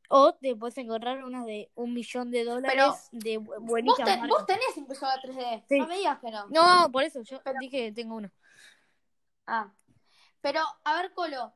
O 0.09 0.35
te 0.35 0.54
puedes 0.54 0.76
encontrar 0.78 1.25
unas 1.25 1.47
de 1.47 1.71
un 1.75 1.92
millón 1.95 2.30
de 2.30 2.45
dólares 2.45 3.09
de 3.12 3.40
bu- 3.40 3.47
Vos, 3.47 3.64
buenitas 3.66 4.04
ten- 4.04 4.28
vos 4.28 4.47
tenés 4.47 4.76
impresora 4.76 5.21
3D. 5.23 5.64
Sí. 5.68 5.78
No 5.80 5.87
me 5.88 5.97
digas 5.97 6.21
que 6.21 6.30
no. 6.30 6.47
No, 6.50 6.90
por 6.92 7.02
eso 7.02 7.23
yo 7.23 7.40
Pero- 7.42 7.59
dije 7.61 7.87
que 7.87 7.92
tengo 7.92 8.14
una. 8.16 8.33
Ah. 9.47 9.73
Pero, 10.41 10.61
a 10.85 11.00
ver, 11.00 11.12
Colo, 11.15 11.53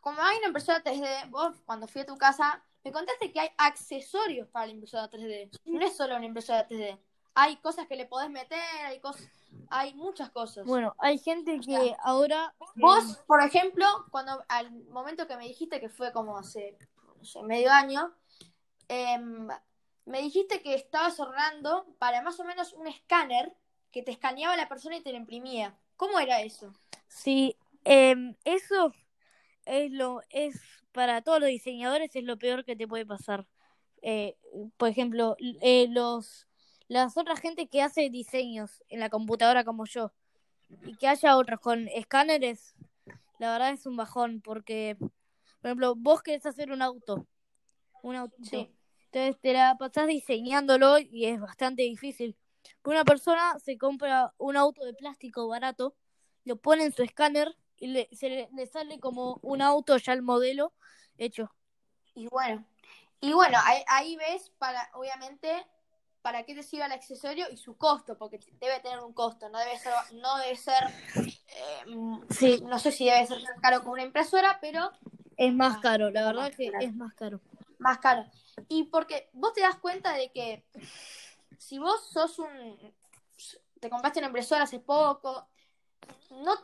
como 0.00 0.20
hay 0.22 0.38
una 0.38 0.48
impresora 0.48 0.82
3D, 0.82 1.30
vos 1.30 1.60
cuando 1.64 1.86
fui 1.86 2.02
a 2.02 2.06
tu 2.06 2.16
casa, 2.18 2.62
me 2.84 2.92
contaste 2.92 3.32
que 3.32 3.40
hay 3.40 3.50
accesorios 3.56 4.48
para 4.48 4.66
la 4.66 4.72
impresora 4.72 5.10
3D. 5.10 5.50
No 5.64 5.86
es 5.86 5.96
solo 5.96 6.16
una 6.16 6.26
impresora 6.26 6.68
3D. 6.68 6.98
Hay 7.34 7.56
cosas 7.58 7.86
que 7.86 7.96
le 7.96 8.06
podés 8.06 8.28
meter, 8.28 8.58
hay 8.84 9.00
cosas, 9.00 9.26
hay 9.70 9.94
muchas 9.94 10.30
cosas. 10.30 10.66
Bueno, 10.66 10.94
hay 10.98 11.18
gente 11.18 11.60
que 11.60 11.96
ahora... 12.02 12.54
Vos, 12.74 13.12
eh, 13.12 13.22
por 13.26 13.42
ejemplo, 13.42 13.86
cuando 14.10 14.44
al 14.48 14.70
momento 14.88 15.26
que 15.26 15.36
me 15.36 15.46
dijiste 15.46 15.80
que 15.80 15.88
fue 15.88 16.12
como 16.12 16.36
hace, 16.36 16.76
no 17.16 17.24
sé, 17.24 17.42
medio 17.42 17.70
año, 17.70 18.12
em, 18.88 19.48
me 20.04 20.20
dijiste 20.20 20.60
que 20.62 20.74
estabas 20.74 21.18
ahorrando 21.20 21.86
para 21.98 22.20
más 22.22 22.38
o 22.40 22.44
menos 22.44 22.72
un 22.74 22.86
escáner 22.86 23.56
que 23.92 24.02
te 24.02 24.10
escaneaba 24.10 24.56
la 24.56 24.68
persona 24.68 24.96
y 24.96 25.02
te 25.02 25.12
lo 25.12 25.18
imprimía. 25.18 25.78
¿Cómo 25.96 26.18
era 26.18 26.40
eso? 26.42 26.72
Sí, 27.08 27.56
em, 27.84 28.34
eso 28.44 28.92
es 29.64 29.90
lo 29.92 30.20
es 30.30 30.60
para 30.92 31.22
todos 31.22 31.40
los 31.40 31.48
diseñadores 31.48 32.14
es 32.16 32.24
lo 32.24 32.38
peor 32.38 32.64
que 32.64 32.76
te 32.76 32.86
puede 32.88 33.06
pasar. 33.06 33.46
Eh, 34.02 34.36
por 34.76 34.88
ejemplo, 34.88 35.36
eh, 35.60 35.86
los 35.88 36.46
las 36.88 37.16
otras 37.16 37.40
gente 37.40 37.68
que 37.68 37.80
hace 37.80 38.10
diseños 38.10 38.82
en 38.88 39.00
la 39.00 39.08
computadora 39.08 39.64
como 39.64 39.86
yo 39.86 40.12
y 40.84 40.96
que 40.96 41.08
haya 41.08 41.36
otros 41.36 41.60
con 41.60 41.88
escáneres, 41.88 42.74
la 43.38 43.52
verdad 43.52 43.70
es 43.70 43.86
un 43.86 43.96
bajón 43.96 44.40
porque, 44.42 44.96
por 44.98 45.68
ejemplo, 45.68 45.94
vos 45.96 46.22
querés 46.22 46.44
hacer 46.44 46.70
un 46.72 46.82
auto, 46.82 47.26
un 48.02 48.16
auto, 48.16 48.36
Sí. 48.42 48.68
entonces 49.06 49.40
te 49.40 49.52
la 49.52 49.76
pasás 49.78 50.06
diseñándolo 50.08 50.98
y 50.98 51.26
es 51.26 51.40
bastante 51.40 51.82
difícil. 51.82 52.36
Una 52.84 53.04
persona 53.04 53.58
se 53.58 53.78
compra 53.78 54.34
un 54.38 54.56
auto 54.56 54.84
de 54.84 54.94
plástico 54.94 55.46
barato, 55.48 55.94
lo 56.44 56.56
pone 56.56 56.84
en 56.84 56.92
su 56.92 57.02
escáner 57.02 57.56
y 57.76 57.88
le, 57.88 58.08
se 58.12 58.28
le, 58.28 58.48
le 58.52 58.66
sale 58.66 58.98
como 59.00 59.38
un 59.42 59.62
auto 59.62 59.96
ya 59.96 60.12
el 60.12 60.22
modelo 60.22 60.72
hecho. 61.18 61.52
Y 62.14 62.26
bueno, 62.28 62.64
y 63.20 63.32
bueno, 63.32 63.58
ahí, 63.64 63.82
ahí 63.88 64.16
ves 64.16 64.50
para, 64.58 64.90
obviamente, 64.94 65.66
para 66.22 66.44
qué 66.44 66.54
te 66.54 66.62
sirve 66.62 66.84
el 66.86 66.92
accesorio 66.92 67.50
y 67.50 67.56
su 67.56 67.76
costo, 67.76 68.16
porque 68.18 68.38
debe 68.60 68.80
tener 68.80 69.00
un 69.00 69.12
costo, 69.12 69.48
no 69.48 69.58
debe 69.58 69.78
ser, 69.78 69.92
no 70.14 70.36
debe 70.38 70.56
ser, 70.56 70.82
eh, 71.16 72.20
Sí. 72.30 72.60
no 72.64 72.78
sé 72.78 72.92
si 72.92 73.06
debe 73.06 73.26
ser 73.26 73.42
tan 73.42 73.60
caro 73.60 73.80
como 73.80 73.92
una 73.92 74.02
impresora, 74.02 74.58
pero 74.60 74.90
Es 75.36 75.52
más 75.54 75.78
Ah, 75.78 75.80
caro, 75.80 76.10
la 76.10 76.22
más 76.24 76.34
verdad 76.34 76.52
que 76.56 76.70
caro. 76.70 76.84
es 76.84 76.94
más 76.94 77.14
caro. 77.14 77.40
más 77.78 77.98
caro. 77.98 78.24
Y 78.68 78.84
porque 78.84 79.30
vos 79.32 79.52
te 79.54 79.62
das 79.62 79.76
cuenta 79.78 80.12
de 80.12 80.30
que 80.30 80.64
si 81.62 81.78
vos 81.78 82.04
sos 82.10 82.38
un, 82.38 82.94
te 83.80 83.88
compraste 83.88 84.18
una 84.18 84.28
impresora 84.28 84.64
hace 84.64 84.80
poco, 84.80 85.46
no, 86.30 86.54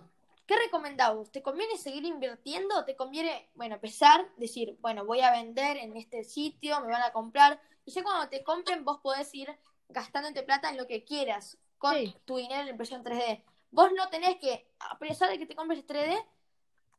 ¿qué 0.46 0.56
recomendás 0.56 1.14
vos? 1.14 1.30
¿Te 1.30 1.42
conviene 1.42 1.78
seguir 1.78 2.04
invirtiendo 2.04 2.84
te 2.84 2.96
conviene, 2.96 3.48
bueno, 3.54 3.76
empezar, 3.76 4.28
decir, 4.36 4.76
bueno, 4.80 5.04
voy 5.04 5.20
a 5.20 5.30
vender 5.30 5.76
en 5.76 5.96
este 5.96 6.24
sitio, 6.24 6.80
me 6.80 6.90
van 6.90 7.02
a 7.02 7.12
comprar, 7.12 7.60
y 7.84 7.92
ya 7.92 8.02
cuando 8.02 8.28
te 8.28 8.42
compren 8.42 8.84
vos 8.84 8.98
podés 9.00 9.32
ir 9.34 9.56
gastándote 9.88 10.42
plata 10.42 10.68
en 10.68 10.76
lo 10.76 10.86
que 10.86 11.04
quieras 11.04 11.58
con 11.78 11.94
Sí. 11.94 12.14
tu 12.24 12.36
dinero 12.36 12.62
en 12.62 12.68
impresión 12.68 13.04
3D. 13.04 13.44
Vos 13.70 13.90
no 13.96 14.08
tenés 14.08 14.36
que, 14.38 14.68
a 14.80 14.98
pesar 14.98 15.30
de 15.30 15.38
que 15.38 15.46
te 15.46 15.54
compres 15.54 15.86
3D, 15.86 16.26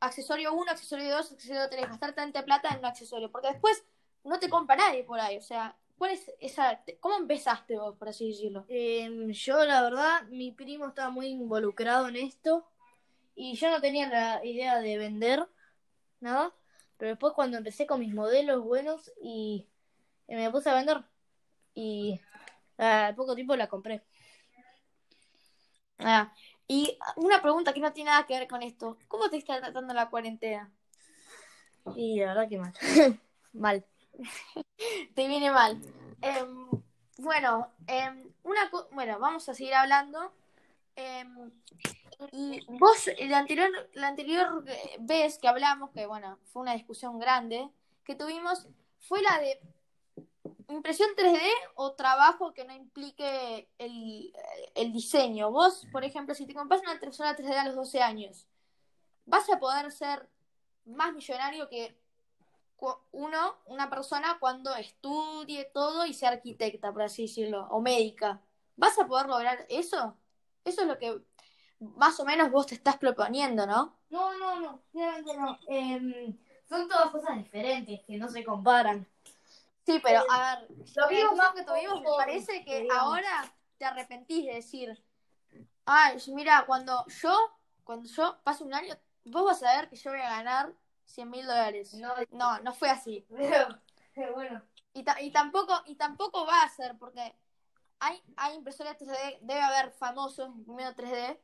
accesorio 0.00 0.54
1, 0.54 0.70
accesorio 0.70 1.16
2, 1.16 1.32
accesorio 1.32 1.68
3, 1.68 1.86
gastar 1.86 2.14
tanta 2.14 2.44
plata 2.44 2.70
en 2.70 2.78
un 2.78 2.86
accesorio, 2.86 3.30
porque 3.30 3.48
después 3.48 3.84
no 4.24 4.38
te 4.38 4.48
compra 4.48 4.76
nadie 4.76 5.04
por 5.04 5.20
ahí, 5.20 5.36
o 5.36 5.42
sea, 5.42 5.76
¿cuál 6.00 6.12
es 6.12 6.32
esa, 6.40 6.82
cómo 6.98 7.18
empezaste 7.18 7.76
vos, 7.76 7.94
por 7.98 8.08
así 8.08 8.28
decirlo? 8.28 8.64
Em, 8.68 9.32
yo, 9.32 9.62
la 9.66 9.82
verdad, 9.82 10.22
mi 10.30 10.50
primo 10.50 10.88
estaba 10.88 11.10
muy 11.10 11.26
involucrado 11.26 12.08
en 12.08 12.16
esto 12.16 12.64
y 13.34 13.54
yo 13.56 13.70
no 13.70 13.82
tenía 13.82 14.08
la 14.08 14.42
idea 14.42 14.80
de 14.80 14.96
vender 14.96 15.46
nada, 16.20 16.54
pero 16.96 17.10
después 17.10 17.34
cuando 17.34 17.58
empecé 17.58 17.86
con 17.86 18.00
mis 18.00 18.14
modelos 18.14 18.64
buenos 18.64 19.12
y 19.22 19.68
eh, 20.26 20.36
me 20.36 20.50
puse 20.50 20.70
a 20.70 20.74
vender 20.74 21.04
y 21.74 22.18
al 22.78 23.14
poco 23.14 23.34
tiempo 23.34 23.54
la 23.54 23.68
compré. 23.68 24.02
Ah, 25.98 26.32
y 26.66 26.96
una 27.16 27.42
pregunta 27.42 27.74
que 27.74 27.80
no 27.80 27.92
tiene 27.92 28.10
nada 28.10 28.24
que 28.24 28.38
ver 28.38 28.48
con 28.48 28.62
esto, 28.62 28.96
¿cómo 29.06 29.28
te 29.28 29.36
está 29.36 29.60
tratando 29.60 29.92
la 29.92 30.08
cuarentena? 30.08 30.72
Y 31.94 32.20
la 32.20 32.28
verdad 32.28 32.48
que 32.48 32.58
mal. 32.58 32.72
mal. 33.52 33.84
Te 35.14 35.28
viene 35.28 35.50
mal. 35.50 35.80
Em, 36.20 36.68
bueno, 37.18 37.72
em, 37.86 38.32
una 38.42 38.70
bueno, 38.92 39.18
vamos 39.18 39.48
a 39.48 39.54
seguir 39.54 39.74
hablando. 39.74 40.32
Em, 40.96 41.50
y 42.32 42.64
vos, 42.68 43.08
la 43.20 43.38
anterior, 43.38 43.70
la 43.94 44.08
anterior 44.08 44.64
eh, 44.66 44.96
vez 45.00 45.38
que 45.38 45.48
hablamos, 45.48 45.90
que 45.90 46.06
bueno, 46.06 46.38
fue 46.52 46.62
una 46.62 46.74
discusión 46.74 47.18
grande 47.18 47.68
que 48.04 48.14
tuvimos, 48.14 48.66
fue 48.98 49.22
la 49.22 49.38
de 49.38 49.60
impresión 50.68 51.10
3D 51.16 51.40
o 51.74 51.94
trabajo 51.94 52.52
que 52.52 52.64
no 52.64 52.74
implique 52.74 53.68
el, 53.78 54.32
el 54.74 54.92
diseño. 54.92 55.50
Vos, 55.50 55.86
por 55.90 56.04
ejemplo, 56.04 56.34
si 56.34 56.46
te 56.46 56.54
compras 56.54 56.82
una 56.82 56.94
impresora 56.94 57.36
3D 57.36 57.56
a 57.56 57.64
los 57.66 57.76
12 57.76 58.02
años, 58.02 58.46
vas 59.24 59.48
a 59.50 59.58
poder 59.58 59.90
ser 59.90 60.28
más 60.84 61.12
millonario 61.12 61.68
que 61.68 61.96
uno, 63.12 63.56
una 63.66 63.90
persona 63.90 64.38
cuando 64.40 64.74
estudie 64.74 65.64
todo 65.66 66.06
y 66.06 66.14
sea 66.14 66.30
arquitecta, 66.30 66.92
por 66.92 67.02
así 67.02 67.22
decirlo, 67.22 67.66
o 67.70 67.80
médica. 67.80 68.40
¿Vas 68.76 68.98
a 68.98 69.06
poder 69.06 69.26
lograr 69.26 69.66
eso? 69.68 70.16
Eso 70.64 70.82
es 70.82 70.86
lo 70.86 70.98
que 70.98 71.20
más 71.80 72.18
o 72.20 72.24
menos 72.24 72.50
vos 72.50 72.66
te 72.66 72.74
estás 72.74 72.96
proponiendo, 72.96 73.66
¿no? 73.66 73.96
No, 74.10 74.36
no, 74.38 74.60
no, 74.60 74.82
claramente 74.92 75.36
no. 75.36 75.58
Em, 75.68 76.38
son 76.68 76.88
todas 76.88 77.10
cosas 77.10 77.36
diferentes 77.36 78.00
que 78.06 78.16
no 78.16 78.28
se 78.28 78.44
comparan. 78.44 79.06
Sí, 79.84 80.00
pero 80.02 80.22
a 80.30 80.56
ver, 80.56 80.68
Lo 80.70 81.08
vimos 81.08 81.30
discusión 81.32 81.36
más 81.36 81.54
que 81.54 81.64
tuvimos 81.64 82.00
me 82.00 82.08
parece 82.16 82.64
que 82.64 82.88
ahora 82.92 83.52
te 83.78 83.84
arrepentís 83.84 84.46
de 84.46 84.54
decir, 84.54 85.02
ay, 85.86 86.18
mira, 86.28 86.64
cuando 86.66 87.04
yo, 87.06 87.34
cuando 87.84 88.08
yo 88.08 88.38
pase 88.44 88.62
un 88.62 88.74
año, 88.74 88.94
vos 89.24 89.44
vas 89.44 89.62
a 89.62 89.76
ver 89.76 89.88
que 89.88 89.96
yo 89.96 90.10
voy 90.10 90.20
a 90.20 90.30
ganar 90.30 90.72
100 91.10 91.30
mil 91.30 91.46
dólares. 91.46 91.94
No, 91.94 92.12
No, 92.30 92.60
no 92.60 92.72
fue 92.72 92.90
así. 92.90 93.24
pero, 93.36 93.80
pero 94.14 94.34
bueno. 94.34 94.62
Y, 94.92 95.02
ta- 95.04 95.20
y 95.20 95.30
tampoco, 95.30 95.74
y 95.86 95.94
tampoco 95.96 96.44
va 96.46 96.62
a 96.62 96.68
ser, 96.68 96.98
porque 96.98 97.34
hay, 98.00 98.22
hay 98.36 98.56
impresoras 98.56 98.96
3D, 98.98 99.38
debe 99.42 99.60
haber 99.60 99.92
famosos 99.92 100.48
imprimiendo 100.48 100.94
3D, 100.94 101.38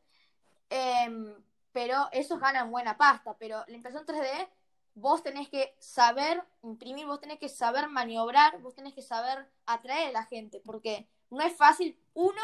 em, 0.70 1.35
pero 1.73 2.08
esos 2.12 2.40
ganan 2.40 2.70
buena 2.70 2.96
pasta. 2.96 3.37
Pero 3.38 3.64
la 3.68 3.76
impresión 3.76 4.04
3D, 4.06 4.49
vos 4.94 5.23
tenés 5.23 5.49
que 5.49 5.75
saber 5.78 6.42
imprimir, 6.62 7.06
vos 7.06 7.20
tenés 7.20 7.38
que 7.38 7.49
saber 7.49 7.88
maniobrar, 7.88 8.58
vos 8.61 8.75
tenés 8.75 8.94
que 8.94 9.02
saber 9.02 9.46
atraer 9.66 10.08
a 10.08 10.12
la 10.12 10.25
gente, 10.25 10.61
porque 10.64 11.06
no 11.30 11.42
es 11.42 11.54
fácil. 11.56 11.99
Uno, 12.14 12.40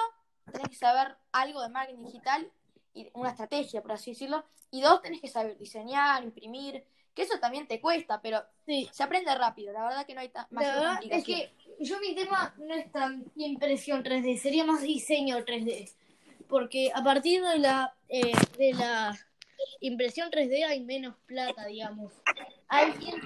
tenés 0.52 0.68
que 0.68 0.76
saber 0.76 1.16
algo 1.32 1.62
de 1.62 1.68
marketing 1.70 2.04
digital 2.04 2.52
y 2.94 3.10
una 3.14 3.30
estrategia, 3.30 3.82
por 3.82 3.92
así 3.92 4.12
decirlo. 4.12 4.44
Y 4.70 4.82
dos, 4.82 5.00
tenés 5.02 5.20
que 5.20 5.28
saber 5.28 5.56
diseñar, 5.58 6.22
imprimir, 6.22 6.84
que 7.14 7.22
eso 7.22 7.38
también 7.40 7.66
te 7.66 7.80
cuesta, 7.80 8.20
pero 8.22 8.42
Sí, 8.66 8.88
se 8.92 9.02
aprende 9.02 9.34
rápido. 9.34 9.72
La 9.72 9.84
verdad 9.84 10.06
que 10.06 10.14
no 10.14 10.20
hay 10.20 10.28
ta- 10.28 10.46
la 10.50 10.60
verdad 10.60 11.00
es 11.10 11.24
que 11.24 11.52
yo 11.80 11.98
mi 12.00 12.14
tema 12.14 12.54
no 12.58 12.74
es 12.74 12.90
tan 12.92 13.24
impresión 13.36 14.02
3D, 14.02 14.38
sería 14.38 14.64
más 14.64 14.82
diseño 14.82 15.44
3D. 15.44 15.90
Porque 16.48 16.90
a 16.94 17.02
partir 17.02 17.42
de 17.44 17.58
la, 17.58 17.94
eh, 18.08 18.32
de 18.58 18.72
la 18.74 19.18
impresión 19.80 20.30
3D 20.30 20.64
hay 20.64 20.80
menos 20.80 21.16
plata, 21.26 21.66
digamos. 21.66 22.12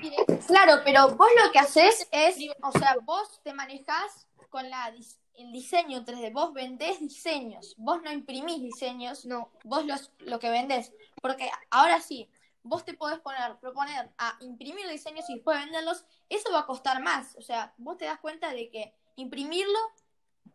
Tiene 0.01 0.17
Claro, 0.47 0.83
pero 0.85 1.15
vos 1.17 1.29
lo 1.45 1.53
que 1.53 1.59
haces 1.61 2.09
es, 2.11 2.37
o 2.63 2.73
sea, 2.79 2.97
vos 3.05 3.41
te 3.45 3.53
manejás 3.53 4.27
con 4.51 4.69
la, 4.69 4.93
dis- 4.93 5.19
el 5.35 5.53
diseño 5.53 6.05
3D, 6.05 6.33
vos 6.33 6.53
vendés 6.53 6.99
diseños, 6.99 7.75
vos 7.77 8.03
no 8.03 8.11
imprimís 8.13 8.61
diseños, 8.63 9.25
No, 9.27 9.51
vos 9.65 9.85
los, 9.85 10.11
lo 10.21 10.39
que 10.41 10.51
vendés. 10.51 10.93
Porque 11.21 11.51
ahora 11.71 12.01
sí, 12.01 12.29
vos 12.67 12.85
te 12.85 12.95
podés 12.95 13.19
poner, 13.21 13.57
proponer 13.59 14.11
a 14.19 14.37
imprimir 14.41 14.89
diseños 14.89 15.29
y 15.29 15.35
después 15.35 15.59
venderlos, 15.59 16.05
eso 16.29 16.53
va 16.53 16.61
a 16.61 16.67
costar 16.67 17.03
más. 17.03 17.37
O 17.37 17.43
sea, 17.43 17.75
vos 17.79 17.97
te 17.97 18.05
das 18.05 18.21
cuenta 18.21 18.51
de 18.53 18.71
que 18.71 18.95
imprimirlo 19.17 19.79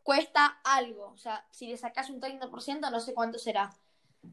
cuesta 0.03 0.59
algo. 0.63 1.07
O 1.11 1.17
sea, 1.17 1.45
si 1.51 1.67
le 1.67 1.77
sacás 1.77 2.09
un 2.09 2.19
30%, 2.19 2.89
no 2.89 2.99
sé 2.99 3.13
cuánto 3.13 3.39
será. 3.39 3.75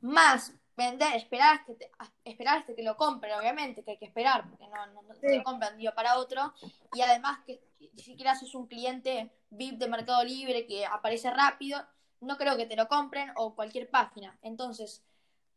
Más 0.00 0.52
vender, 0.76 1.16
esperar, 1.16 1.64
que 1.64 1.74
te- 1.74 1.90
esperar 2.24 2.64
que 2.64 2.82
lo 2.82 2.96
compren, 2.96 3.34
obviamente, 3.34 3.82
que 3.82 3.92
hay 3.92 3.98
que 3.98 4.04
esperar, 4.04 4.48
porque 4.48 4.68
no, 4.68 4.86
no, 4.88 5.02
no 5.02 5.14
te 5.14 5.36
lo 5.36 5.42
compran 5.42 5.72
de 5.72 5.78
día 5.78 5.94
para 5.94 6.18
otro. 6.18 6.54
Y 6.94 7.00
además 7.00 7.40
que 7.46 7.60
si 7.96 8.02
siquiera 8.04 8.34
sos 8.36 8.54
un 8.54 8.66
cliente 8.66 9.32
VIP 9.50 9.78
de 9.78 9.88
Mercado 9.88 10.22
Libre 10.24 10.66
que 10.66 10.86
aparece 10.86 11.30
rápido, 11.30 11.84
no 12.20 12.36
creo 12.36 12.56
que 12.56 12.66
te 12.66 12.76
lo 12.76 12.88
compren 12.88 13.32
o 13.36 13.54
cualquier 13.54 13.90
página. 13.90 14.38
Entonces, 14.42 15.02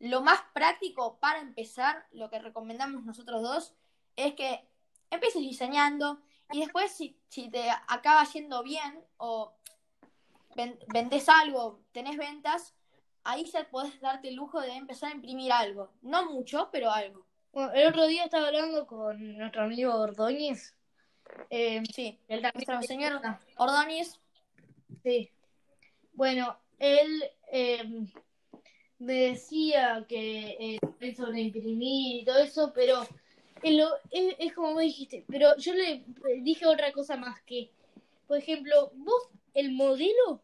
lo 0.01 0.21
más 0.21 0.41
práctico 0.53 1.17
para 1.19 1.39
empezar, 1.39 2.05
lo 2.11 2.29
que 2.29 2.39
recomendamos 2.39 3.03
nosotros 3.05 3.41
dos, 3.41 3.73
es 4.15 4.33
que 4.35 4.67
empieces 5.09 5.41
diseñando 5.41 6.19
y 6.51 6.59
después 6.59 6.91
si, 6.91 7.17
si 7.29 7.49
te 7.49 7.69
acaba 7.87 8.23
yendo 8.25 8.61
bien 8.63 8.99
o 9.17 9.53
ven- 10.55 10.79
vendés 10.87 11.29
algo, 11.29 11.79
tenés 11.91 12.17
ventas, 12.17 12.73
ahí 13.23 13.45
ya 13.45 13.69
podés 13.69 13.99
darte 14.01 14.29
el 14.29 14.35
lujo 14.35 14.59
de 14.59 14.73
empezar 14.73 15.11
a 15.11 15.15
imprimir 15.15 15.51
algo. 15.51 15.91
No 16.01 16.29
mucho, 16.31 16.69
pero 16.71 16.91
algo. 16.91 17.25
Bueno, 17.53 17.71
el 17.73 17.87
otro 17.87 18.07
día 18.07 18.23
estaba 18.25 18.47
hablando 18.47 18.87
con 18.87 19.37
nuestro 19.37 19.63
amigo 19.63 19.93
Ordóñez. 19.95 20.75
Eh, 21.49 21.81
Sí, 21.93 22.19
también- 22.27 22.51
nuestro 22.53 22.81
señor 22.81 23.21
Ordóñez. 23.57 24.19
Sí. 25.03 25.29
Bueno, 26.13 26.57
él 26.79 27.23
eh, 27.51 28.05
me 29.01 29.13
decía 29.13 30.05
que 30.07 30.77
eh, 30.99 31.15
sobre 31.15 31.41
imprimir 31.41 32.21
y 32.21 32.25
todo 32.25 32.37
eso, 32.37 32.71
pero 32.73 33.03
es, 33.63 34.53
como 34.53 34.73
vos 34.73 34.83
dijiste. 34.83 35.25
Pero 35.27 35.57
yo 35.57 35.73
le 35.73 36.05
dije 36.41 36.67
otra 36.67 36.91
cosa 36.91 37.17
más 37.17 37.41
que, 37.41 37.71
por 38.27 38.37
ejemplo, 38.37 38.91
vos, 38.93 39.29
el 39.55 39.71
modelo, 39.71 40.43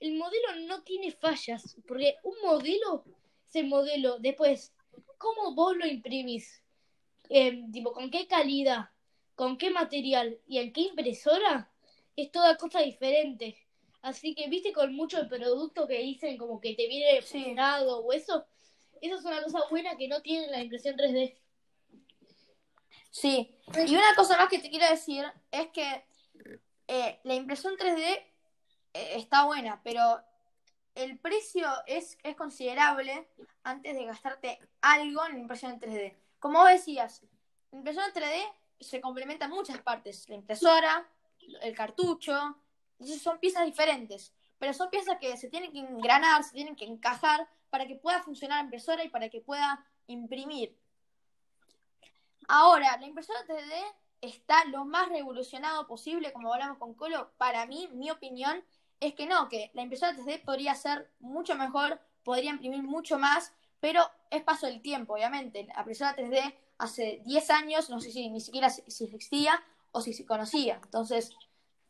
el 0.00 0.14
modelo 0.14 0.56
no 0.66 0.82
tiene 0.84 1.12
fallas, 1.12 1.76
porque 1.86 2.16
un 2.22 2.36
modelo 2.42 3.04
es 3.46 3.56
el 3.56 3.66
modelo. 3.66 4.18
Después, 4.20 4.72
¿cómo 5.18 5.54
vos 5.54 5.76
lo 5.76 5.86
imprimís? 5.86 6.62
Eh, 7.28 7.62
tipo, 7.70 7.92
¿con 7.92 8.10
qué 8.10 8.26
calidad? 8.26 8.88
¿Con 9.34 9.58
qué 9.58 9.68
material? 9.70 10.38
¿Y 10.46 10.58
en 10.58 10.72
qué 10.72 10.80
impresora? 10.80 11.70
Es 12.16 12.32
toda 12.32 12.56
cosa 12.56 12.80
diferente. 12.80 13.65
Así 14.06 14.36
que, 14.36 14.46
viste, 14.48 14.72
con 14.72 14.94
mucho 14.94 15.28
producto 15.28 15.88
que 15.88 15.98
dicen 15.98 16.38
como 16.38 16.60
que 16.60 16.74
te 16.74 16.86
viene 16.86 17.20
Sí. 17.22 17.42
pegado 17.42 18.04
o 18.04 18.12
eso, 18.12 18.46
eso 19.00 19.16
es 19.16 19.24
una 19.24 19.42
cosa 19.42 19.58
buena 19.68 19.96
que 19.96 20.06
no 20.06 20.22
tiene 20.22 20.46
la 20.46 20.60
impresión 20.60 20.94
3D. 20.96 21.36
Sí, 23.10 23.52
y 23.84 23.96
una 23.96 24.14
cosa 24.14 24.36
más 24.36 24.48
que 24.48 24.60
te 24.60 24.70
quiero 24.70 24.88
decir 24.88 25.24
es 25.50 25.66
que 25.70 26.04
eh, 26.86 27.18
la 27.24 27.34
impresión 27.34 27.76
3D 27.76 27.98
eh, 28.06 28.32
está 29.16 29.44
buena, 29.44 29.80
pero 29.82 30.22
el 30.94 31.18
precio 31.18 31.66
es, 31.88 32.16
es 32.22 32.36
considerable 32.36 33.28
antes 33.64 33.92
de 33.92 34.04
gastarte 34.04 34.60
algo 34.82 35.26
en 35.26 35.32
la 35.32 35.38
impresión 35.40 35.80
3D. 35.80 36.14
Como 36.38 36.60
vos 36.60 36.70
decías, 36.70 37.24
la 37.72 37.78
impresión 37.78 38.04
3D 38.14 38.52
se 38.78 39.00
complementa 39.00 39.46
en 39.46 39.50
muchas 39.50 39.82
partes, 39.82 40.28
la 40.28 40.36
impresora, 40.36 41.08
el 41.60 41.74
cartucho, 41.74 42.56
son 43.00 43.38
piezas 43.38 43.64
diferentes, 43.64 44.32
pero 44.58 44.72
son 44.72 44.90
piezas 44.90 45.18
que 45.18 45.36
se 45.36 45.48
tienen 45.48 45.72
que 45.72 45.80
engranar, 45.80 46.42
se 46.44 46.52
tienen 46.52 46.76
que 46.76 46.84
encajar 46.84 47.48
para 47.70 47.86
que 47.86 47.96
pueda 47.96 48.22
funcionar 48.22 48.58
la 48.58 48.64
impresora 48.64 49.04
y 49.04 49.08
para 49.08 49.28
que 49.28 49.40
pueda 49.40 49.84
imprimir. 50.06 50.76
Ahora, 52.48 52.96
la 52.98 53.06
impresora 53.06 53.40
3D 53.46 53.94
está 54.20 54.64
lo 54.66 54.84
más 54.84 55.08
revolucionado 55.08 55.86
posible, 55.86 56.32
como 56.32 56.52
hablamos 56.52 56.78
con 56.78 56.94
Colo. 56.94 57.32
Para 57.36 57.66
mí, 57.66 57.88
mi 57.92 58.10
opinión 58.10 58.64
es 59.00 59.14
que 59.14 59.26
no, 59.26 59.48
que 59.48 59.70
la 59.74 59.82
impresora 59.82 60.16
3D 60.16 60.42
podría 60.42 60.74
ser 60.74 61.10
mucho 61.20 61.54
mejor, 61.54 62.00
podría 62.22 62.50
imprimir 62.50 62.82
mucho 62.82 63.18
más, 63.18 63.52
pero 63.80 64.02
es 64.30 64.42
paso 64.42 64.66
del 64.66 64.80
tiempo, 64.80 65.14
obviamente. 65.14 65.64
La 65.64 65.80
impresora 65.80 66.16
3D 66.16 66.54
hace 66.78 67.20
10 67.24 67.50
años, 67.50 67.90
no 67.90 68.00
sé 68.00 68.10
si 68.10 68.28
ni 68.30 68.40
siquiera 68.40 68.70
si 68.70 68.82
si 68.90 69.04
existía 69.04 69.62
o 69.92 70.00
si 70.00 70.12
se 70.12 70.24
conocía. 70.24 70.80
Entonces, 70.82 71.36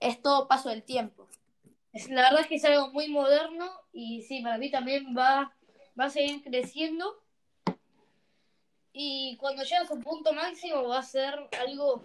es 0.01 0.21
todo 0.23 0.49
paso 0.49 0.69
del 0.69 0.83
tiempo. 0.83 1.27
La 2.11 2.23
verdad 2.23 2.41
es 2.41 2.47
que 2.47 2.57
es 2.57 2.65
algo 2.65 2.93
muy 2.93 3.09
moderno 3.09 3.71
y 3.93 4.23
sí, 4.23 4.43
para 4.43 4.59
mí 4.59 4.71
también 4.71 5.17
va, 5.17 5.55
va 5.99 6.05
a 6.05 6.11
seguir 6.11 6.43
creciendo. 6.43 7.23
Y 8.93 9.37
cuando 9.39 9.63
llegue 9.63 9.77
a 9.77 9.87
su 9.87 9.99
punto 10.01 10.33
máximo 10.33 10.89
va 10.89 10.99
a 10.99 11.03
ser 11.03 11.35
algo 11.59 12.03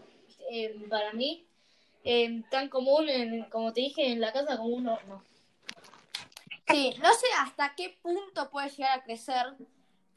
eh, 0.50 0.86
para 0.90 1.14
mí 1.14 1.46
eh, 2.04 2.44
tan 2.50 2.70
común, 2.70 3.08
en, 3.10 3.44
como 3.46 3.74
te 3.74 3.82
dije, 3.82 4.12
en 4.12 4.22
la 4.22 4.34
casa 4.34 4.58
como 4.58 4.76
un 4.76 4.88
horno. 4.88 5.24
Sí, 6.68 6.96
no 7.02 7.14
sé 7.14 7.28
hasta 7.40 7.76
qué 7.76 7.98
punto 8.02 8.50
puede 8.50 8.70
llegar 8.70 9.00
a 9.00 9.04
crecer, 9.04 9.56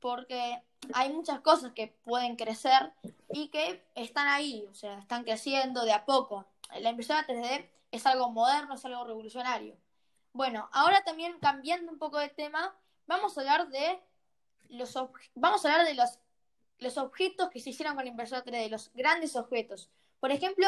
porque 0.00 0.62
hay 0.93 1.12
muchas 1.12 1.40
cosas 1.40 1.73
que 1.73 1.88
pueden 2.04 2.37
crecer 2.37 2.93
y 3.31 3.49
que 3.49 3.83
están 3.95 4.29
ahí, 4.29 4.66
o 4.70 4.75
sea, 4.75 4.98
están 4.98 5.25
creciendo 5.25 5.85
de 5.85 5.92
a 5.92 6.05
poco. 6.05 6.46
La 6.80 6.90
impresora 6.90 7.26
3D 7.26 7.68
es 7.90 8.06
algo 8.06 8.30
moderno, 8.30 8.74
es 8.74 8.84
algo 8.84 9.04
revolucionario. 9.04 9.76
Bueno, 10.32 10.68
ahora 10.72 11.04
también 11.04 11.38
cambiando 11.40 11.92
un 11.92 11.98
poco 11.98 12.18
de 12.18 12.28
tema, 12.28 12.76
vamos 13.06 13.37
a 13.37 13.40
hablar 13.42 13.68
de 13.68 14.02
los 14.68 14.94
vamos 15.34 15.64
a 15.64 15.70
hablar 15.70 15.87
de 15.87 15.94
los, 15.94 16.18
los 16.78 16.98
objetos 16.98 17.50
que 17.50 17.60
se 17.60 17.70
hicieron 17.70 17.94
con 17.94 18.04
la 18.04 18.10
impresora 18.10 18.44
3D, 18.44 18.68
los 18.68 18.92
grandes 18.94 19.37
objetos. 19.37 19.90
Por 20.18 20.32
ejemplo, 20.32 20.66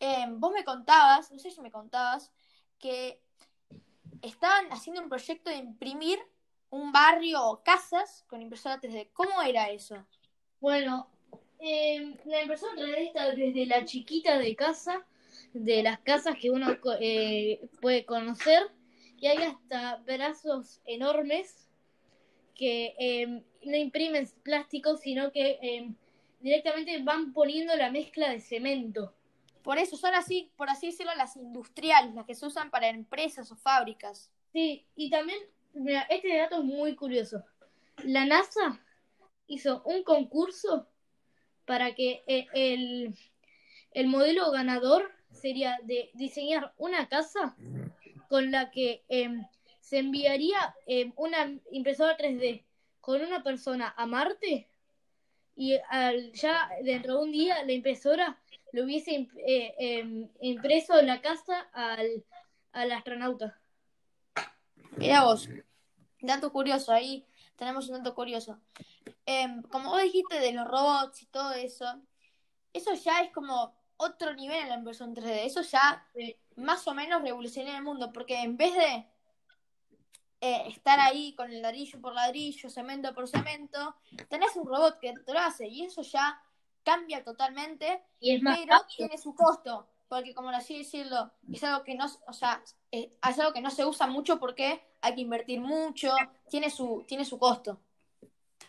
eh, 0.00 0.26
vos 0.30 0.52
me 0.52 0.64
contabas, 0.64 1.30
no 1.30 1.38
sé 1.38 1.50
si 1.50 1.60
me 1.60 1.70
contabas, 1.70 2.32
que 2.78 3.20
estaban 4.22 4.72
haciendo 4.72 5.02
un 5.02 5.08
proyecto 5.08 5.50
de 5.50 5.56
imprimir 5.56 6.18
un 6.70 6.92
barrio 6.92 7.44
o 7.44 7.62
casas 7.62 8.24
con 8.28 8.42
impresora 8.42 8.80
3D. 8.80 9.10
¿Cómo 9.12 9.42
era 9.42 9.70
eso? 9.70 10.06
Bueno, 10.60 11.08
eh, 11.58 12.18
la 12.24 12.42
impresora 12.42 12.74
3D 12.74 13.08
está 13.08 13.30
desde 13.30 13.66
la 13.66 13.84
chiquita 13.84 14.38
de 14.38 14.56
casa, 14.56 15.04
de 15.64 15.82
las 15.82 15.98
casas 16.00 16.36
que 16.40 16.50
uno 16.50 16.76
eh, 17.00 17.68
puede 17.80 18.04
conocer, 18.04 18.62
y 19.18 19.28
hay 19.28 19.38
hasta 19.38 19.96
brazos 20.04 20.80
enormes 20.84 21.68
que 22.54 22.94
eh, 22.98 23.42
no 23.62 23.76
imprimen 23.76 24.28
plástico, 24.42 24.96
sino 24.96 25.32
que 25.32 25.58
eh, 25.62 25.90
directamente 26.40 27.02
van 27.02 27.32
poniendo 27.32 27.74
la 27.76 27.90
mezcla 27.90 28.30
de 28.30 28.40
cemento. 28.40 29.14
Por 29.62 29.78
eso 29.78 29.96
son 29.96 30.14
así, 30.14 30.52
por 30.56 30.70
así 30.70 30.86
decirlo, 30.86 31.14
las 31.16 31.36
industriales, 31.36 32.14
las 32.14 32.26
que 32.26 32.34
se 32.34 32.46
usan 32.46 32.70
para 32.70 32.88
empresas 32.88 33.50
o 33.50 33.56
fábricas. 33.56 34.30
Sí, 34.52 34.86
y 34.94 35.10
también, 35.10 35.38
mira, 35.74 36.02
este 36.02 36.36
dato 36.36 36.58
es 36.58 36.64
muy 36.64 36.94
curioso. 36.94 37.42
La 38.04 38.26
NASA 38.26 38.80
hizo 39.46 39.82
un 39.84 40.04
concurso 40.04 40.86
para 41.64 41.94
que 41.94 42.22
eh, 42.26 42.46
el, 42.52 43.14
el 43.92 44.06
modelo 44.06 44.50
ganador 44.50 45.15
sería 45.36 45.78
de 45.84 46.10
diseñar 46.14 46.72
una 46.78 47.08
casa 47.08 47.56
con 48.28 48.50
la 48.50 48.70
que 48.70 49.04
em, 49.08 49.46
se 49.80 49.98
enviaría 49.98 50.74
em, 50.86 51.12
una 51.16 51.52
impresora 51.70 52.16
3D 52.16 52.64
con 53.00 53.20
una 53.20 53.42
persona 53.42 53.94
a 53.96 54.06
Marte 54.06 54.68
y 55.54 55.78
al, 55.88 56.32
ya 56.32 56.68
dentro 56.82 57.14
de 57.18 57.22
un 57.24 57.32
día 57.32 57.62
la 57.64 57.72
impresora 57.72 58.40
lo 58.72 58.84
hubiese 58.84 59.12
imp- 59.12 59.38
eh, 59.46 59.74
em, 59.78 60.28
impreso 60.40 60.98
en 60.98 61.06
la 61.06 61.20
casa 61.20 61.60
al, 61.72 62.24
al 62.72 62.92
astronauta. 62.92 63.60
Mira 64.96 65.24
vos, 65.24 65.48
dato 66.20 66.50
curioso, 66.52 66.92
ahí 66.92 67.24
tenemos 67.56 67.88
un 67.88 67.98
dato 67.98 68.14
curioso. 68.14 68.58
Como 69.70 69.90
vos 69.90 70.02
dijiste 70.02 70.40
de 70.40 70.52
los 70.52 70.66
robots 70.66 71.22
y 71.22 71.26
todo 71.26 71.52
eso, 71.52 71.86
eso 72.72 72.94
ya 72.94 73.20
es 73.22 73.32
como 73.32 73.75
otro 73.98 74.34
nivel 74.34 74.58
en 74.58 74.68
la 74.68 74.74
impresión 74.76 75.14
3D. 75.14 75.44
Eso 75.46 75.62
ya 75.62 76.04
Sí. 76.14 76.36
más 76.56 76.86
o 76.86 76.94
menos 76.94 77.22
revolucionó 77.22 77.74
el 77.76 77.82
mundo, 77.82 78.12
porque 78.12 78.40
en 78.42 78.56
vez 78.56 78.74
de 78.74 79.06
eh, 80.40 80.64
estar 80.68 81.00
ahí 81.00 81.34
con 81.34 81.50
el 81.50 81.62
ladrillo 81.62 82.00
por 82.00 82.12
ladrillo, 82.14 82.68
cemento 82.68 83.14
por 83.14 83.26
cemento, 83.26 83.96
tenés 84.28 84.54
un 84.56 84.66
robot 84.66 84.98
que 85.00 85.14
te 85.14 85.32
lo 85.32 85.40
hace 85.40 85.66
y 85.66 85.82
eso 85.84 86.02
ya 86.02 86.40
cambia 86.84 87.24
totalmente, 87.24 88.02
Y 88.20 88.36
es 88.36 88.42
más 88.42 88.58
pero 88.58 88.76
tiene 88.96 89.18
su 89.18 89.34
costo, 89.34 89.88
porque 90.08 90.34
como 90.34 90.50
así 90.50 90.78
decirlo, 90.78 91.32
es 91.52 91.64
algo 91.64 91.82
que 91.82 91.94
no, 91.94 92.06
o 92.28 92.32
sea, 92.32 92.62
eh, 92.92 93.12
es 93.28 93.38
algo 93.38 93.52
que 93.52 93.60
no 93.62 93.70
se 93.70 93.84
usa 93.84 94.06
mucho 94.06 94.38
porque 94.38 94.80
hay 95.00 95.14
que 95.14 95.22
invertir 95.22 95.60
mucho, 95.60 96.14
tiene 96.48 96.70
su, 96.70 97.04
tiene 97.08 97.24
su 97.24 97.38
costo. 97.38 97.80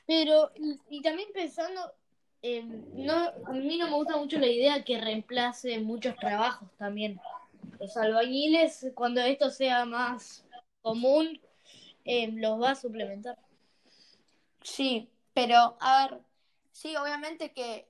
Pero, 0.08 0.52
y, 0.56 0.80
y 0.90 1.02
también 1.02 1.30
pensando, 1.34 1.94
eh, 2.41 2.63
no, 2.63 3.32
a 3.45 3.52
mí 3.52 3.78
no 3.78 3.88
me 3.88 3.93
gusta 3.95 4.17
mucho 4.17 4.39
la 4.39 4.47
idea 4.47 4.84
que 4.84 5.00
reemplace 5.00 5.80
muchos 5.80 6.15
trabajos 6.17 6.69
también. 6.78 7.19
Los 7.80 7.95
albañiles, 7.97 8.88
cuando 8.95 9.21
esto 9.21 9.50
sea 9.50 9.86
más 9.86 10.45
común, 10.82 11.39
eh, 12.06 12.32
los 12.32 12.62
va 12.62 12.71
a 12.71 12.76
suplementar. 12.76 13.38
Sí, 14.62 15.10
pero 15.34 15.78
a 15.80 16.08
ver, 16.08 16.19
sí, 16.71 16.95
obviamente 16.95 17.54
que 17.54 17.88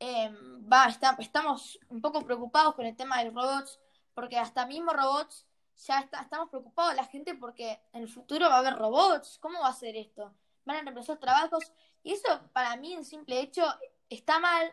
eh, 0.00 0.30
va, 0.72 0.86
está- 0.86 1.16
estamos 1.18 1.78
un 1.88 2.00
poco 2.00 2.22
preocupados 2.24 2.74
con 2.74 2.86
el 2.86 2.96
tema 2.96 3.18
de 3.18 3.26
los 3.26 3.34
robots, 3.34 3.80
porque 4.14 4.38
hasta 4.38 4.66
mismo 4.66 4.92
robots 4.92 5.46
ya 5.86 6.00
está, 6.00 6.20
estamos 6.20 6.48
preocupados 6.50 6.94
la 6.94 7.04
gente 7.04 7.34
porque 7.34 7.80
en 7.92 8.02
el 8.02 8.08
futuro 8.08 8.48
va 8.48 8.56
a 8.56 8.58
haber 8.58 8.74
robots. 8.76 9.38
¿Cómo 9.40 9.60
va 9.60 9.68
a 9.68 9.72
ser 9.74 9.96
esto? 9.96 10.32
Van 10.66 10.76
a 10.76 10.82
reemplazar 10.82 11.18
trabajos 11.18 11.72
y 12.02 12.12
eso 12.12 12.40
para 12.52 12.76
mí 12.76 12.92
en 12.92 13.04
simple 13.04 13.40
hecho 13.40 13.64
está 14.10 14.38
mal 14.38 14.70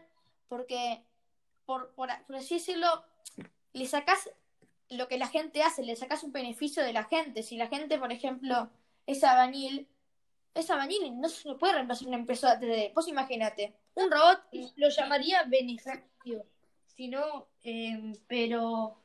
porque 0.49 1.01
por, 1.65 1.93
por, 1.93 2.10
por 2.25 2.36
así 2.36 2.56
decirlo 2.56 2.88
le 3.71 3.88
sacás 3.88 4.29
lo 4.89 5.08
que 5.08 5.17
la 5.17 5.27
gente 5.27 5.63
hace, 5.63 5.84
le 5.84 5.95
sacás 5.95 6.23
un 6.23 6.32
beneficio 6.32 6.84
de 6.84 6.93
la 6.93 7.06
gente. 7.06 7.41
Si 7.41 7.58
la 7.58 7.67
gente, 7.67 7.97
por 7.97 8.12
ejemplo, 8.12 8.69
es 9.08 9.23
albañil, 9.23 9.88
es 10.53 10.69
albañil 10.69 11.19
no 11.19 11.29
se 11.29 11.56
puede 11.56 11.73
reemplazar 11.73 12.08
una 12.08 12.17
impresora 12.17 12.60
3D. 12.60 12.93
Vos 12.93 13.08
imagínate, 13.08 13.73
un 13.95 14.12
robot 14.12 14.41
Lo 14.75 14.89
llamaría 14.89 15.43
beneficio, 15.43 16.45
si 16.86 17.08
no, 17.08 17.47
eh, 17.63 18.13
pero... 18.27 18.97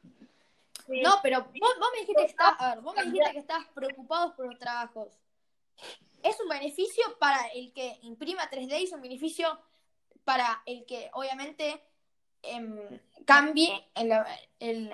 eh, 0.88 1.02
No, 1.02 1.20
pero 1.22 1.42
vos, 1.44 1.52
vos 1.78 1.88
me 1.94 2.00
dijiste 2.00 2.22
que 2.22 2.30
estabas, 2.30 2.60
a 2.60 2.74
ver, 2.74 2.80
vos 2.82 2.94
me 2.94 3.04
dijiste 3.04 3.32
que 3.32 3.38
estabas 3.38 3.66
preocupado 3.68 4.36
por 4.36 4.46
los 4.46 4.58
trabajos. 4.58 5.08
Es 6.22 6.40
un 6.40 6.48
beneficio 6.48 7.04
para 7.18 7.46
el 7.48 7.72
que 7.72 7.98
imprima 8.02 8.50
3D 8.50 8.80
y 8.80 8.84
es 8.84 8.92
un 8.92 9.02
beneficio 9.02 9.60
para 10.24 10.62
el 10.66 10.84
que 10.84 11.10
obviamente 11.14 11.82
em, 12.42 13.00
cambie 13.24 13.88
el, 13.94 14.12
el, 14.60 14.92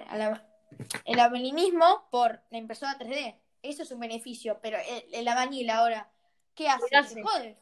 el, 1.05 1.21
albañilismo 1.21 2.09
por 2.11 2.41
la 2.51 2.59
impresora 2.59 2.99
3D. 2.99 3.37
Eso 3.63 3.83
es 3.83 3.91
un 3.91 4.01
beneficio, 4.01 4.59
pero 4.63 4.79
el, 4.79 5.05
el 5.13 5.29
albañil 5.29 5.71
ahora, 5.71 6.11
¿qué 6.55 6.69
hace? 6.69 6.87
Se 7.09 7.23
jode. 7.23 7.59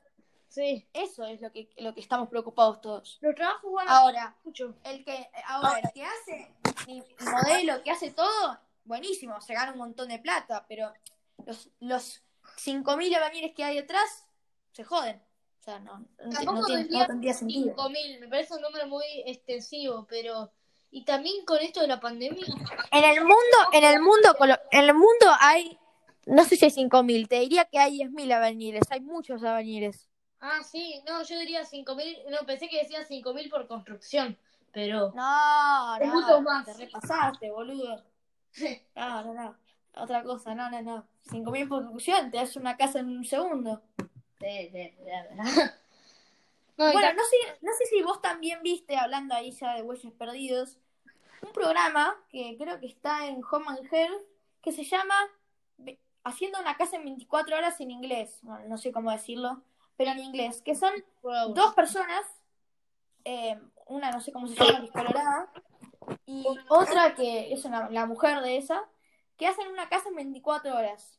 Sí. 0.53 0.87
Eso 0.93 1.25
es 1.25 1.41
lo 1.41 1.51
que, 1.51 1.71
lo 1.79 1.95
que 1.95 2.01
estamos 2.01 2.29
preocupados 2.29 2.83
todos. 2.83 3.19
Los 3.23 3.35
trabajos 3.35 3.73
van 3.73 3.89
Ahora, 3.89 4.37
mucho. 4.45 4.75
el 4.85 5.03
que, 5.03 5.31
ahora, 5.47 5.79
el 5.79 5.93
que 5.95 6.05
hace 6.05 6.55
el 6.89 7.05
modelo, 7.25 7.83
que 7.83 7.91
hace 7.91 8.11
todo, 8.11 8.59
buenísimo, 8.85 9.41
se 9.41 9.55
gana 9.55 9.73
un 9.73 9.79
montón 9.79 10.09
de 10.09 10.19
plata, 10.19 10.67
pero 10.69 10.93
los, 11.47 11.71
los 11.81 12.23
5.000 12.63 13.15
albañiles 13.15 13.53
que 13.55 13.65
hay 13.65 13.77
detrás 13.77 14.27
se 14.73 14.85
joden. 14.85 15.21
O 15.61 15.63
sea, 15.65 15.79
no, 15.79 15.99
no, 15.99 16.65
tiene- 16.65 16.83
tendría 16.83 17.01
no 17.01 17.07
tendría 17.07 17.35
sentido. 17.35 17.75
5.000, 17.77 18.21
me 18.21 18.29
parece 18.29 18.55
un 18.55 18.63
número 18.63 18.87
muy 18.87 19.05
extensivo, 19.27 20.07
pero... 20.09 20.53
Y 20.91 21.05
también 21.05 21.45
con 21.47 21.59
esto 21.59 21.81
de 21.81 21.87
la 21.89 22.01
pandemia, 22.01 22.45
En 22.91 23.05
el 23.05 23.21
mundo, 23.21 23.57
en 23.73 23.85
el 23.85 24.01
mundo, 24.01 24.37
en 24.73 24.81
el 24.85 24.93
mundo 24.93 25.27
hay, 25.41 25.79
no 26.27 26.45
sé 26.45 26.57
si 26.57 26.67
hay 26.67 26.71
5.000, 26.71 27.29
te 27.29 27.41
diría 27.41 27.65
que 27.65 27.79
hay 27.79 27.93
10.000 27.95 28.31
albañiles, 28.31 28.83
hay 28.91 29.01
muchos 29.01 29.43
albañiles. 29.43 30.09
Ah, 30.41 30.63
sí, 30.63 31.01
no, 31.07 31.23
yo 31.23 31.39
diría 31.39 31.65
5.000, 31.65 32.19
no, 32.29 32.45
pensé 32.45 32.69
que 32.69 32.79
decía 32.83 33.05
5.000 33.05 33.49
por 33.49 33.67
construcción, 33.69 34.37
pero... 34.73 35.13
No, 35.15 35.97
Es 36.01 36.09
no, 36.09 36.15
mucho 36.21 36.41
más. 36.43 36.67
te 36.67 36.75
repasaste, 36.75 37.51
boludo. 37.51 38.05
No, 38.95 39.23
no, 39.25 39.33
no, 39.33 39.57
otra 39.95 40.23
cosa, 40.23 40.55
no, 40.55 40.71
no, 40.71 40.83
no. 40.83 41.07
5.000 41.31 41.69
por 41.69 41.79
construcción, 41.83 42.31
te 42.31 42.39
haces 42.39 42.57
una 42.57 42.77
casa 42.77 43.01
en 43.01 43.09
un 43.09 43.25
segundo. 43.25 43.83
Sí, 44.41 44.71
sí, 44.73 44.95
la 45.05 45.23
verdad. 45.23 45.45
No, 46.79 46.91
Bueno, 46.91 47.13
no 47.13 47.23
sé, 47.23 47.37
no 47.61 47.71
sé 47.75 47.85
si 47.85 48.03
vos 48.03 48.23
también 48.23 48.63
viste, 48.63 48.97
hablando 48.97 49.35
ahí 49.35 49.51
ya 49.53 49.75
de 49.75 49.83
huellas 49.83 50.11
perdidos, 50.15 50.79
un 51.43 51.53
programa 51.53 52.17
que 52.31 52.57
creo 52.59 52.81
que 52.81 52.87
está 52.87 53.27
en 53.27 53.43
Home 53.45 53.67
and 53.69 53.93
Health, 53.93 54.23
que 54.63 54.73
se 54.73 54.83
llama 54.83 55.15
Haciendo 56.25 56.59
una 56.61 56.77
casa 56.79 56.97
en 56.97 57.05
24 57.05 57.57
horas 57.57 57.79
en 57.81 57.91
inglés. 57.91 58.39
Bueno, 58.43 58.65
no 58.69 58.79
sé 58.79 58.91
cómo 58.91 59.11
decirlo, 59.11 59.61
pero 59.99 60.13
en 60.13 60.21
inglés. 60.21 60.63
Que 60.63 60.75
son 60.75 60.93
Wow. 61.23 61.53
dos 61.53 61.75
personas, 61.75 62.25
eh, 63.25 63.61
una 63.87 64.11
no 64.11 64.21
sé 64.23 64.33
cómo 64.33 64.47
se 64.47 64.55
llama, 64.55 64.81
que 64.81 64.87
es 64.87 64.93
colorada, 64.93 65.53
y 66.25 66.47
otra 66.69 67.15
que 67.15 67.53
es 67.53 67.65
una- 67.67 67.91
la 67.91 68.07
mujer 68.07 68.41
de 68.41 68.57
esa, 68.57 68.83
que 69.43 69.49
hacen 69.49 69.67
una 69.73 69.89
casa 69.89 70.09
en 70.09 70.15
24 70.15 70.73
horas. 70.73 71.19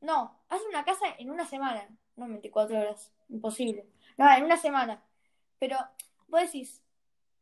No, 0.00 0.38
hacen 0.48 0.68
una 0.68 0.84
casa 0.84 1.06
en 1.18 1.28
una 1.28 1.44
semana, 1.44 1.88
no 2.14 2.26
en 2.26 2.32
24 2.34 2.78
horas, 2.78 3.12
imposible. 3.28 3.84
No, 4.16 4.30
en 4.30 4.44
una 4.44 4.56
semana. 4.56 5.02
Pero 5.58 5.76
vos 6.28 6.40
decís, 6.40 6.80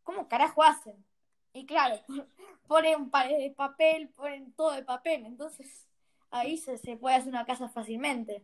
¿cómo 0.04 0.26
carajo 0.26 0.62
hacen? 0.62 1.04
Y 1.52 1.66
claro, 1.66 2.00
ponen 2.66 3.11
pared 3.11 3.37
de 3.37 3.50
papel, 3.50 4.09
ponen 4.09 4.52
todo 4.52 4.72
de 4.72 4.85
papel, 4.85 5.26
entonces 5.26 5.87
ahí 6.30 6.56
se, 6.56 6.78
se 6.78 6.96
puede 6.96 7.16
hacer 7.16 7.28
una 7.28 7.44
casa 7.44 7.68
fácilmente. 7.68 8.42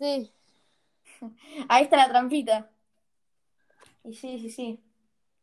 Sí, 0.00 0.32
Ahí 1.68 1.84
está 1.84 1.98
la 1.98 2.08
trampita. 2.08 2.68
Y 4.02 4.12
sí, 4.14 4.40
sí, 4.40 4.50
sí. 4.50 4.80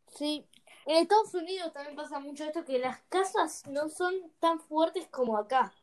sí. 0.09 0.45
En 0.85 0.97
Estados 0.97 1.33
Unidos 1.33 1.71
también 1.73 1.95
pasa 1.95 2.19
mucho 2.19 2.43
esto 2.43 2.65
que 2.65 2.77
las 2.79 2.99
casas 3.09 3.65
no 3.67 3.89
son 3.89 4.13
tan 4.39 4.59
fuertes 4.59 5.07
como 5.07 5.37
acá. 5.37 5.73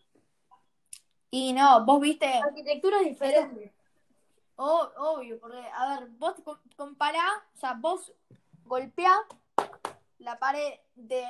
Y 1.31 1.53
no, 1.53 1.85
vos 1.85 2.01
viste, 2.01 2.27
La 2.29 2.47
arquitectura 2.47 2.99
es 3.01 3.05
diferente. 3.07 3.73
o- 4.57 4.91
obvio, 4.99 5.39
porque, 5.41 5.59
a 5.75 5.89
ver, 6.01 6.09
vos 6.19 6.35
compará, 6.77 7.25
o 7.55 7.59
sea, 7.59 7.75
vos 7.75 8.13
golpeá 8.65 9.15
la 10.19 10.39
pared 10.39 10.75
de 10.97 11.25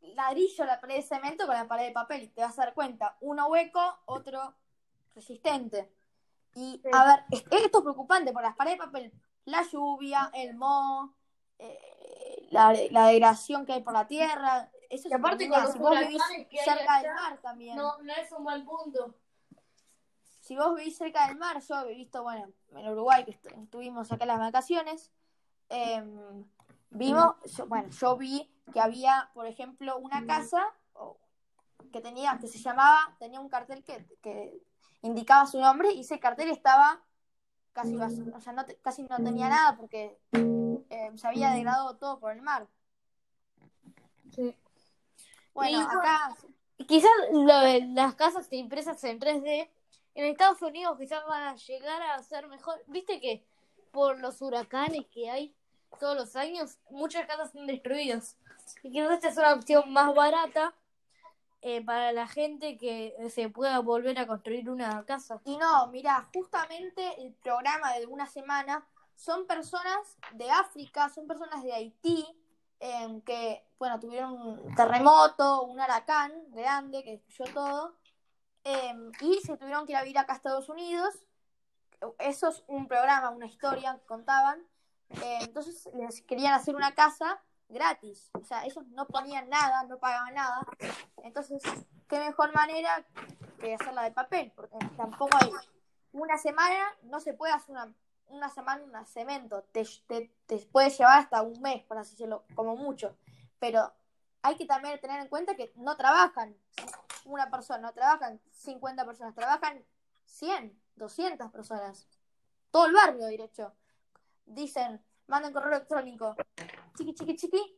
ladrillo, 0.00 0.64
la 0.64 0.80
pared 0.80 0.96
de 0.96 1.02
cemento 1.02 1.46
con 1.46 1.54
la 1.54 1.68
pared 1.68 1.86
de 1.86 1.92
papel 1.92 2.22
y 2.24 2.28
te 2.28 2.40
vas 2.42 2.58
a 2.58 2.64
dar 2.64 2.74
cuenta, 2.74 3.16
uno 3.20 3.46
hueco, 3.46 3.80
otro 4.06 4.54
resistente. 5.14 5.92
Y, 6.56 6.80
Sí. 6.82 6.88
a 6.92 7.04
ver, 7.04 7.24
es- 7.30 7.44
esto 7.50 7.78
es 7.78 7.84
preocupante, 7.84 8.32
por 8.32 8.42
las 8.42 8.56
paredes 8.56 8.78
de 8.78 8.84
papel, 8.86 9.12
la 9.44 9.62
lluvia, 9.62 10.30
el 10.34 10.54
moho, 10.56 11.14
eh, 11.66 12.48
la, 12.50 12.72
la 12.90 13.06
degradación 13.08 13.64
que 13.66 13.72
hay 13.74 13.82
por 13.82 13.92
la 13.94 14.06
tierra, 14.06 14.70
eso 14.90 15.08
Y 15.08 15.12
aparte 15.12 15.48
con 15.48 15.72
si 15.72 15.78
vos 15.78 15.98
vivís 15.98 16.22
cerca 16.64 17.00
del 17.02 17.12
mar 17.14 17.38
también. 17.40 17.76
No, 17.76 17.98
no 18.02 18.12
es 18.12 18.30
un 18.32 18.44
buen 18.44 18.64
punto. 18.64 19.14
si 20.40 20.56
vos 20.56 20.74
vivís 20.76 20.96
cerca 20.96 21.26
del 21.28 21.36
mar, 21.38 21.60
yo 21.60 21.80
he 21.80 21.94
visto, 21.94 22.22
bueno, 22.22 22.52
en 22.76 22.88
Uruguay, 22.90 23.24
que 23.24 23.32
estu- 23.32 23.62
estuvimos 23.64 24.12
acá 24.12 24.24
en 24.24 24.28
las 24.28 24.38
vacaciones, 24.38 25.10
eh, 25.70 26.04
vimos, 26.90 27.34
yo- 27.56 27.66
bueno, 27.66 27.88
yo 27.90 28.16
vi 28.16 28.50
que 28.72 28.80
había, 28.80 29.30
por 29.34 29.46
ejemplo, 29.46 29.96
una 29.98 30.26
casa 30.26 30.62
o- 30.92 31.18
que 31.92 32.00
tenía, 32.02 32.38
que 32.38 32.46
se 32.48 32.58
llamaba, 32.58 33.16
tenía 33.18 33.40
un 33.40 33.48
cartel 33.48 33.82
que, 33.84 34.04
que 34.22 34.60
indicaba 35.02 35.46
su 35.46 35.58
nombre 35.60 35.92
y 35.92 36.00
ese 36.00 36.18
cartel 36.20 36.50
estaba 36.50 37.02
casi 37.74 37.94
vacío, 37.96 38.24
o 38.34 38.40
sea, 38.40 38.54
no 38.54 38.64
te- 38.64 38.76
casi 38.76 39.02
no 39.02 39.16
tenía 39.16 39.48
nada 39.50 39.76
porque 39.76 40.18
eh, 40.32 41.10
se 41.16 41.26
había 41.28 41.50
degradado 41.50 41.96
todo 41.98 42.18
por 42.18 42.32
el 42.32 42.40
mar. 42.40 42.66
Sí. 44.34 44.56
Bueno, 45.52 45.78
Y- 45.78 45.82
acá, 45.82 46.34
Quizás 46.88 47.10
lo 47.32 47.60
de 47.60 47.86
las 47.94 48.14
casas 48.16 48.48
impresas 48.52 49.02
en 49.04 49.20
3D 49.20 49.70
en 50.16 50.24
Estados 50.26 50.60
Unidos 50.60 50.98
quizás 50.98 51.24
van 51.26 51.42
a 51.44 51.56
llegar 51.56 52.02
a 52.02 52.22
ser 52.22 52.48
mejor. 52.48 52.82
Viste 52.88 53.20
que 53.20 53.44
por 53.92 54.18
los 54.20 54.42
huracanes 54.42 55.06
que 55.06 55.30
hay 55.30 55.54
todos 56.00 56.16
los 56.16 56.34
años, 56.36 56.78
muchas 56.90 57.26
casas 57.26 57.52
son 57.52 57.66
destruidas. 57.68 58.36
Y 58.82 58.90
quizás 58.90 59.12
esta 59.12 59.28
es 59.28 59.36
una 59.36 59.54
opción 59.54 59.92
más 59.92 60.12
barata 60.14 60.74
eh, 61.66 61.82
para 61.82 62.12
la 62.12 62.28
gente 62.28 62.76
que 62.76 63.16
se 63.30 63.48
pueda 63.48 63.78
volver 63.78 64.18
a 64.18 64.26
construir 64.26 64.68
una 64.68 65.02
casa. 65.06 65.40
Y 65.46 65.56
no, 65.56 65.86
mira, 65.86 66.28
justamente 66.34 67.22
el 67.22 67.32
programa 67.32 67.94
de 67.94 68.04
una 68.04 68.26
semana 68.26 68.86
son 69.14 69.46
personas 69.46 70.18
de 70.34 70.50
África, 70.50 71.08
son 71.08 71.26
personas 71.26 71.62
de 71.62 71.72
Haití, 71.72 72.26
em, 72.80 73.22
que, 73.22 73.66
bueno, 73.78 73.98
tuvieron 73.98 74.34
un 74.34 74.74
terremoto, 74.74 75.62
un 75.62 75.80
huracán 75.80 76.34
grande 76.50 77.02
que 77.02 77.12
destruyó 77.12 77.54
todo, 77.54 77.96
em, 78.64 79.10
y 79.22 79.40
se 79.40 79.56
tuvieron 79.56 79.86
que 79.86 79.92
ir 79.92 79.96
a 79.96 80.02
vivir 80.02 80.18
acá 80.18 80.34
a 80.34 80.36
Estados 80.36 80.68
Unidos. 80.68 81.14
Eso 82.18 82.48
es 82.48 82.62
un 82.66 82.86
programa, 82.88 83.30
una 83.30 83.46
historia 83.46 83.96
que 83.98 84.04
contaban. 84.04 84.60
Eh, 85.08 85.38
entonces 85.40 85.88
les 85.94 86.20
querían 86.20 86.52
hacer 86.52 86.76
una 86.76 86.94
casa 86.94 87.40
gratis. 87.68 88.30
O 88.32 88.44
sea, 88.44 88.64
ellos 88.64 88.86
no 88.88 89.06
ponían 89.06 89.48
nada, 89.48 89.84
no 89.84 89.98
pagaban 89.98 90.34
nada. 90.34 90.60
Entonces, 91.22 91.62
qué 92.08 92.18
mejor 92.18 92.54
manera 92.54 93.04
que 93.58 93.74
hacerla 93.74 94.02
de 94.02 94.12
papel, 94.12 94.52
porque 94.54 94.76
tampoco 94.96 95.36
hay 95.40 95.50
una 96.12 96.38
semana, 96.38 96.84
no 97.02 97.20
se 97.20 97.34
puede 97.34 97.52
hacer 97.52 97.74
una, 97.74 97.92
una 98.28 98.48
semana 98.48 98.82
un 98.82 99.06
cemento, 99.06 99.62
te, 99.72 99.84
te, 100.06 100.30
te 100.46 100.58
puede 100.58 100.90
llevar 100.90 101.18
hasta 101.18 101.42
un 101.42 101.60
mes, 101.60 101.82
por 101.84 101.98
así 101.98 102.12
decirlo, 102.12 102.44
como 102.54 102.76
mucho, 102.76 103.16
pero 103.58 103.92
hay 104.42 104.56
que 104.56 104.66
también 104.66 105.00
tener 105.00 105.20
en 105.20 105.28
cuenta 105.28 105.56
que 105.56 105.72
no 105.76 105.96
trabajan 105.96 106.54
una 107.24 107.50
persona, 107.50 107.78
no 107.78 107.92
trabajan 107.92 108.40
50 108.52 109.04
personas, 109.04 109.34
trabajan 109.34 109.82
100, 110.26 110.78
200 110.96 111.50
personas, 111.50 112.06
todo 112.70 112.86
el 112.86 112.92
barrio, 112.92 113.26
derecho. 113.26 113.72
Dicen, 114.46 115.02
mandan 115.26 115.52
correo 115.52 115.70
electrónico, 115.70 116.36
chiqui, 116.96 117.14
chiqui, 117.14 117.36
chiqui, 117.36 117.76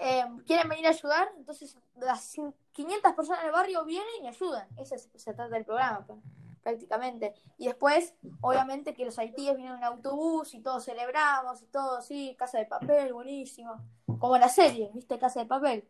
eh, 0.00 0.24
quieren 0.46 0.68
venir 0.68 0.86
a 0.86 0.90
ayudar, 0.90 1.32
entonces 1.36 1.76
las 1.96 2.34
500 2.72 3.12
personas 3.12 3.42
del 3.42 3.52
barrio 3.52 3.84
vienen 3.84 4.24
y 4.24 4.28
ayudan. 4.28 4.66
Ese 4.76 4.96
es- 4.96 5.08
se 5.14 5.34
trata 5.34 5.54
del 5.54 5.64
programa, 5.64 6.04
pues, 6.06 6.18
prácticamente. 6.62 7.34
Y 7.58 7.66
después, 7.66 8.14
obviamente, 8.40 8.94
que 8.94 9.04
los 9.04 9.18
haitíes 9.18 9.56
vienen 9.56 9.76
en 9.76 9.84
autobús 9.84 10.54
y 10.54 10.60
todos 10.60 10.84
celebramos 10.84 11.60
y 11.62 11.66
todo, 11.66 12.00
sí, 12.02 12.34
casa 12.38 12.58
de 12.58 12.66
papel, 12.66 13.12
buenísimo. 13.12 13.76
Como 14.18 14.38
la 14.38 14.48
serie, 14.48 14.90
¿viste? 14.94 15.18
Casa 15.18 15.40
de 15.40 15.46
papel. 15.46 15.88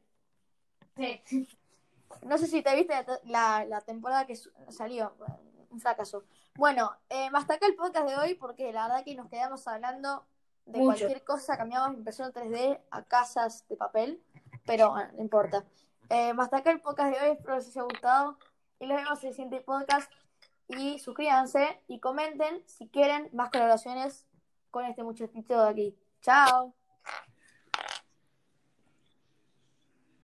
No 2.23 2.39
sé 2.39 2.47
si 2.47 2.63
te 2.63 2.75
viste 2.77 2.95
la, 2.95 3.21
la- 3.25 3.65
la 3.65 3.81
temporada 3.81 4.27
que 4.27 4.37
salió, 4.69 5.15
un 5.71 5.81
fracaso. 5.81 6.25
Bueno, 6.55 6.93
eh, 7.09 7.31
hasta 7.33 7.55
acá 7.55 7.67
el 7.67 7.75
podcast 7.75 8.07
de 8.07 8.17
hoy 8.17 8.35
porque 8.35 8.73
la 8.73 8.87
verdad 8.89 9.05
que 9.05 9.15
nos 9.15 9.29
quedamos 9.29 9.67
hablando 9.67 10.27
de 10.67 10.79
Mucho. 10.79 10.99
cualquier 10.99 11.25
cosa, 11.25 11.57
cambiamos 11.57 11.97
impresión 11.97 12.33
3D 12.33 12.81
a 12.91 13.03
casas 13.05 13.67
de 13.69 13.77
papel, 13.77 14.23
pero 14.65 14.91
bueno, 14.91 15.11
no 15.15 15.23
importa. 15.23 15.65
Eh, 16.09 16.33
hasta 16.37 16.59
acá 16.59 16.71
el 16.71 16.81
podcast 16.81 17.17
de 17.17 17.25
hoy, 17.25 17.37
espero 17.37 17.57
les 17.57 17.69
haya 17.69 17.83
gustado 17.83 18.39
y 18.79 18.87
nos 18.87 18.97
vemos 18.97 19.23
en 19.23 19.29
el 19.29 19.35
siguiente 19.35 19.61
podcast 19.61 20.11
y 20.69 20.99
suscríbanse 20.99 21.83
y 21.89 22.01
comenten 22.01 22.63
si 22.67 22.89
quieren 22.89 23.29
más 23.33 23.51
colaboraciones 23.51 24.27
con 24.71 24.85
este 24.85 25.03
muchachito 25.03 25.63
de 25.63 25.71
aquí. 25.71 25.99
Chao. 26.21 26.75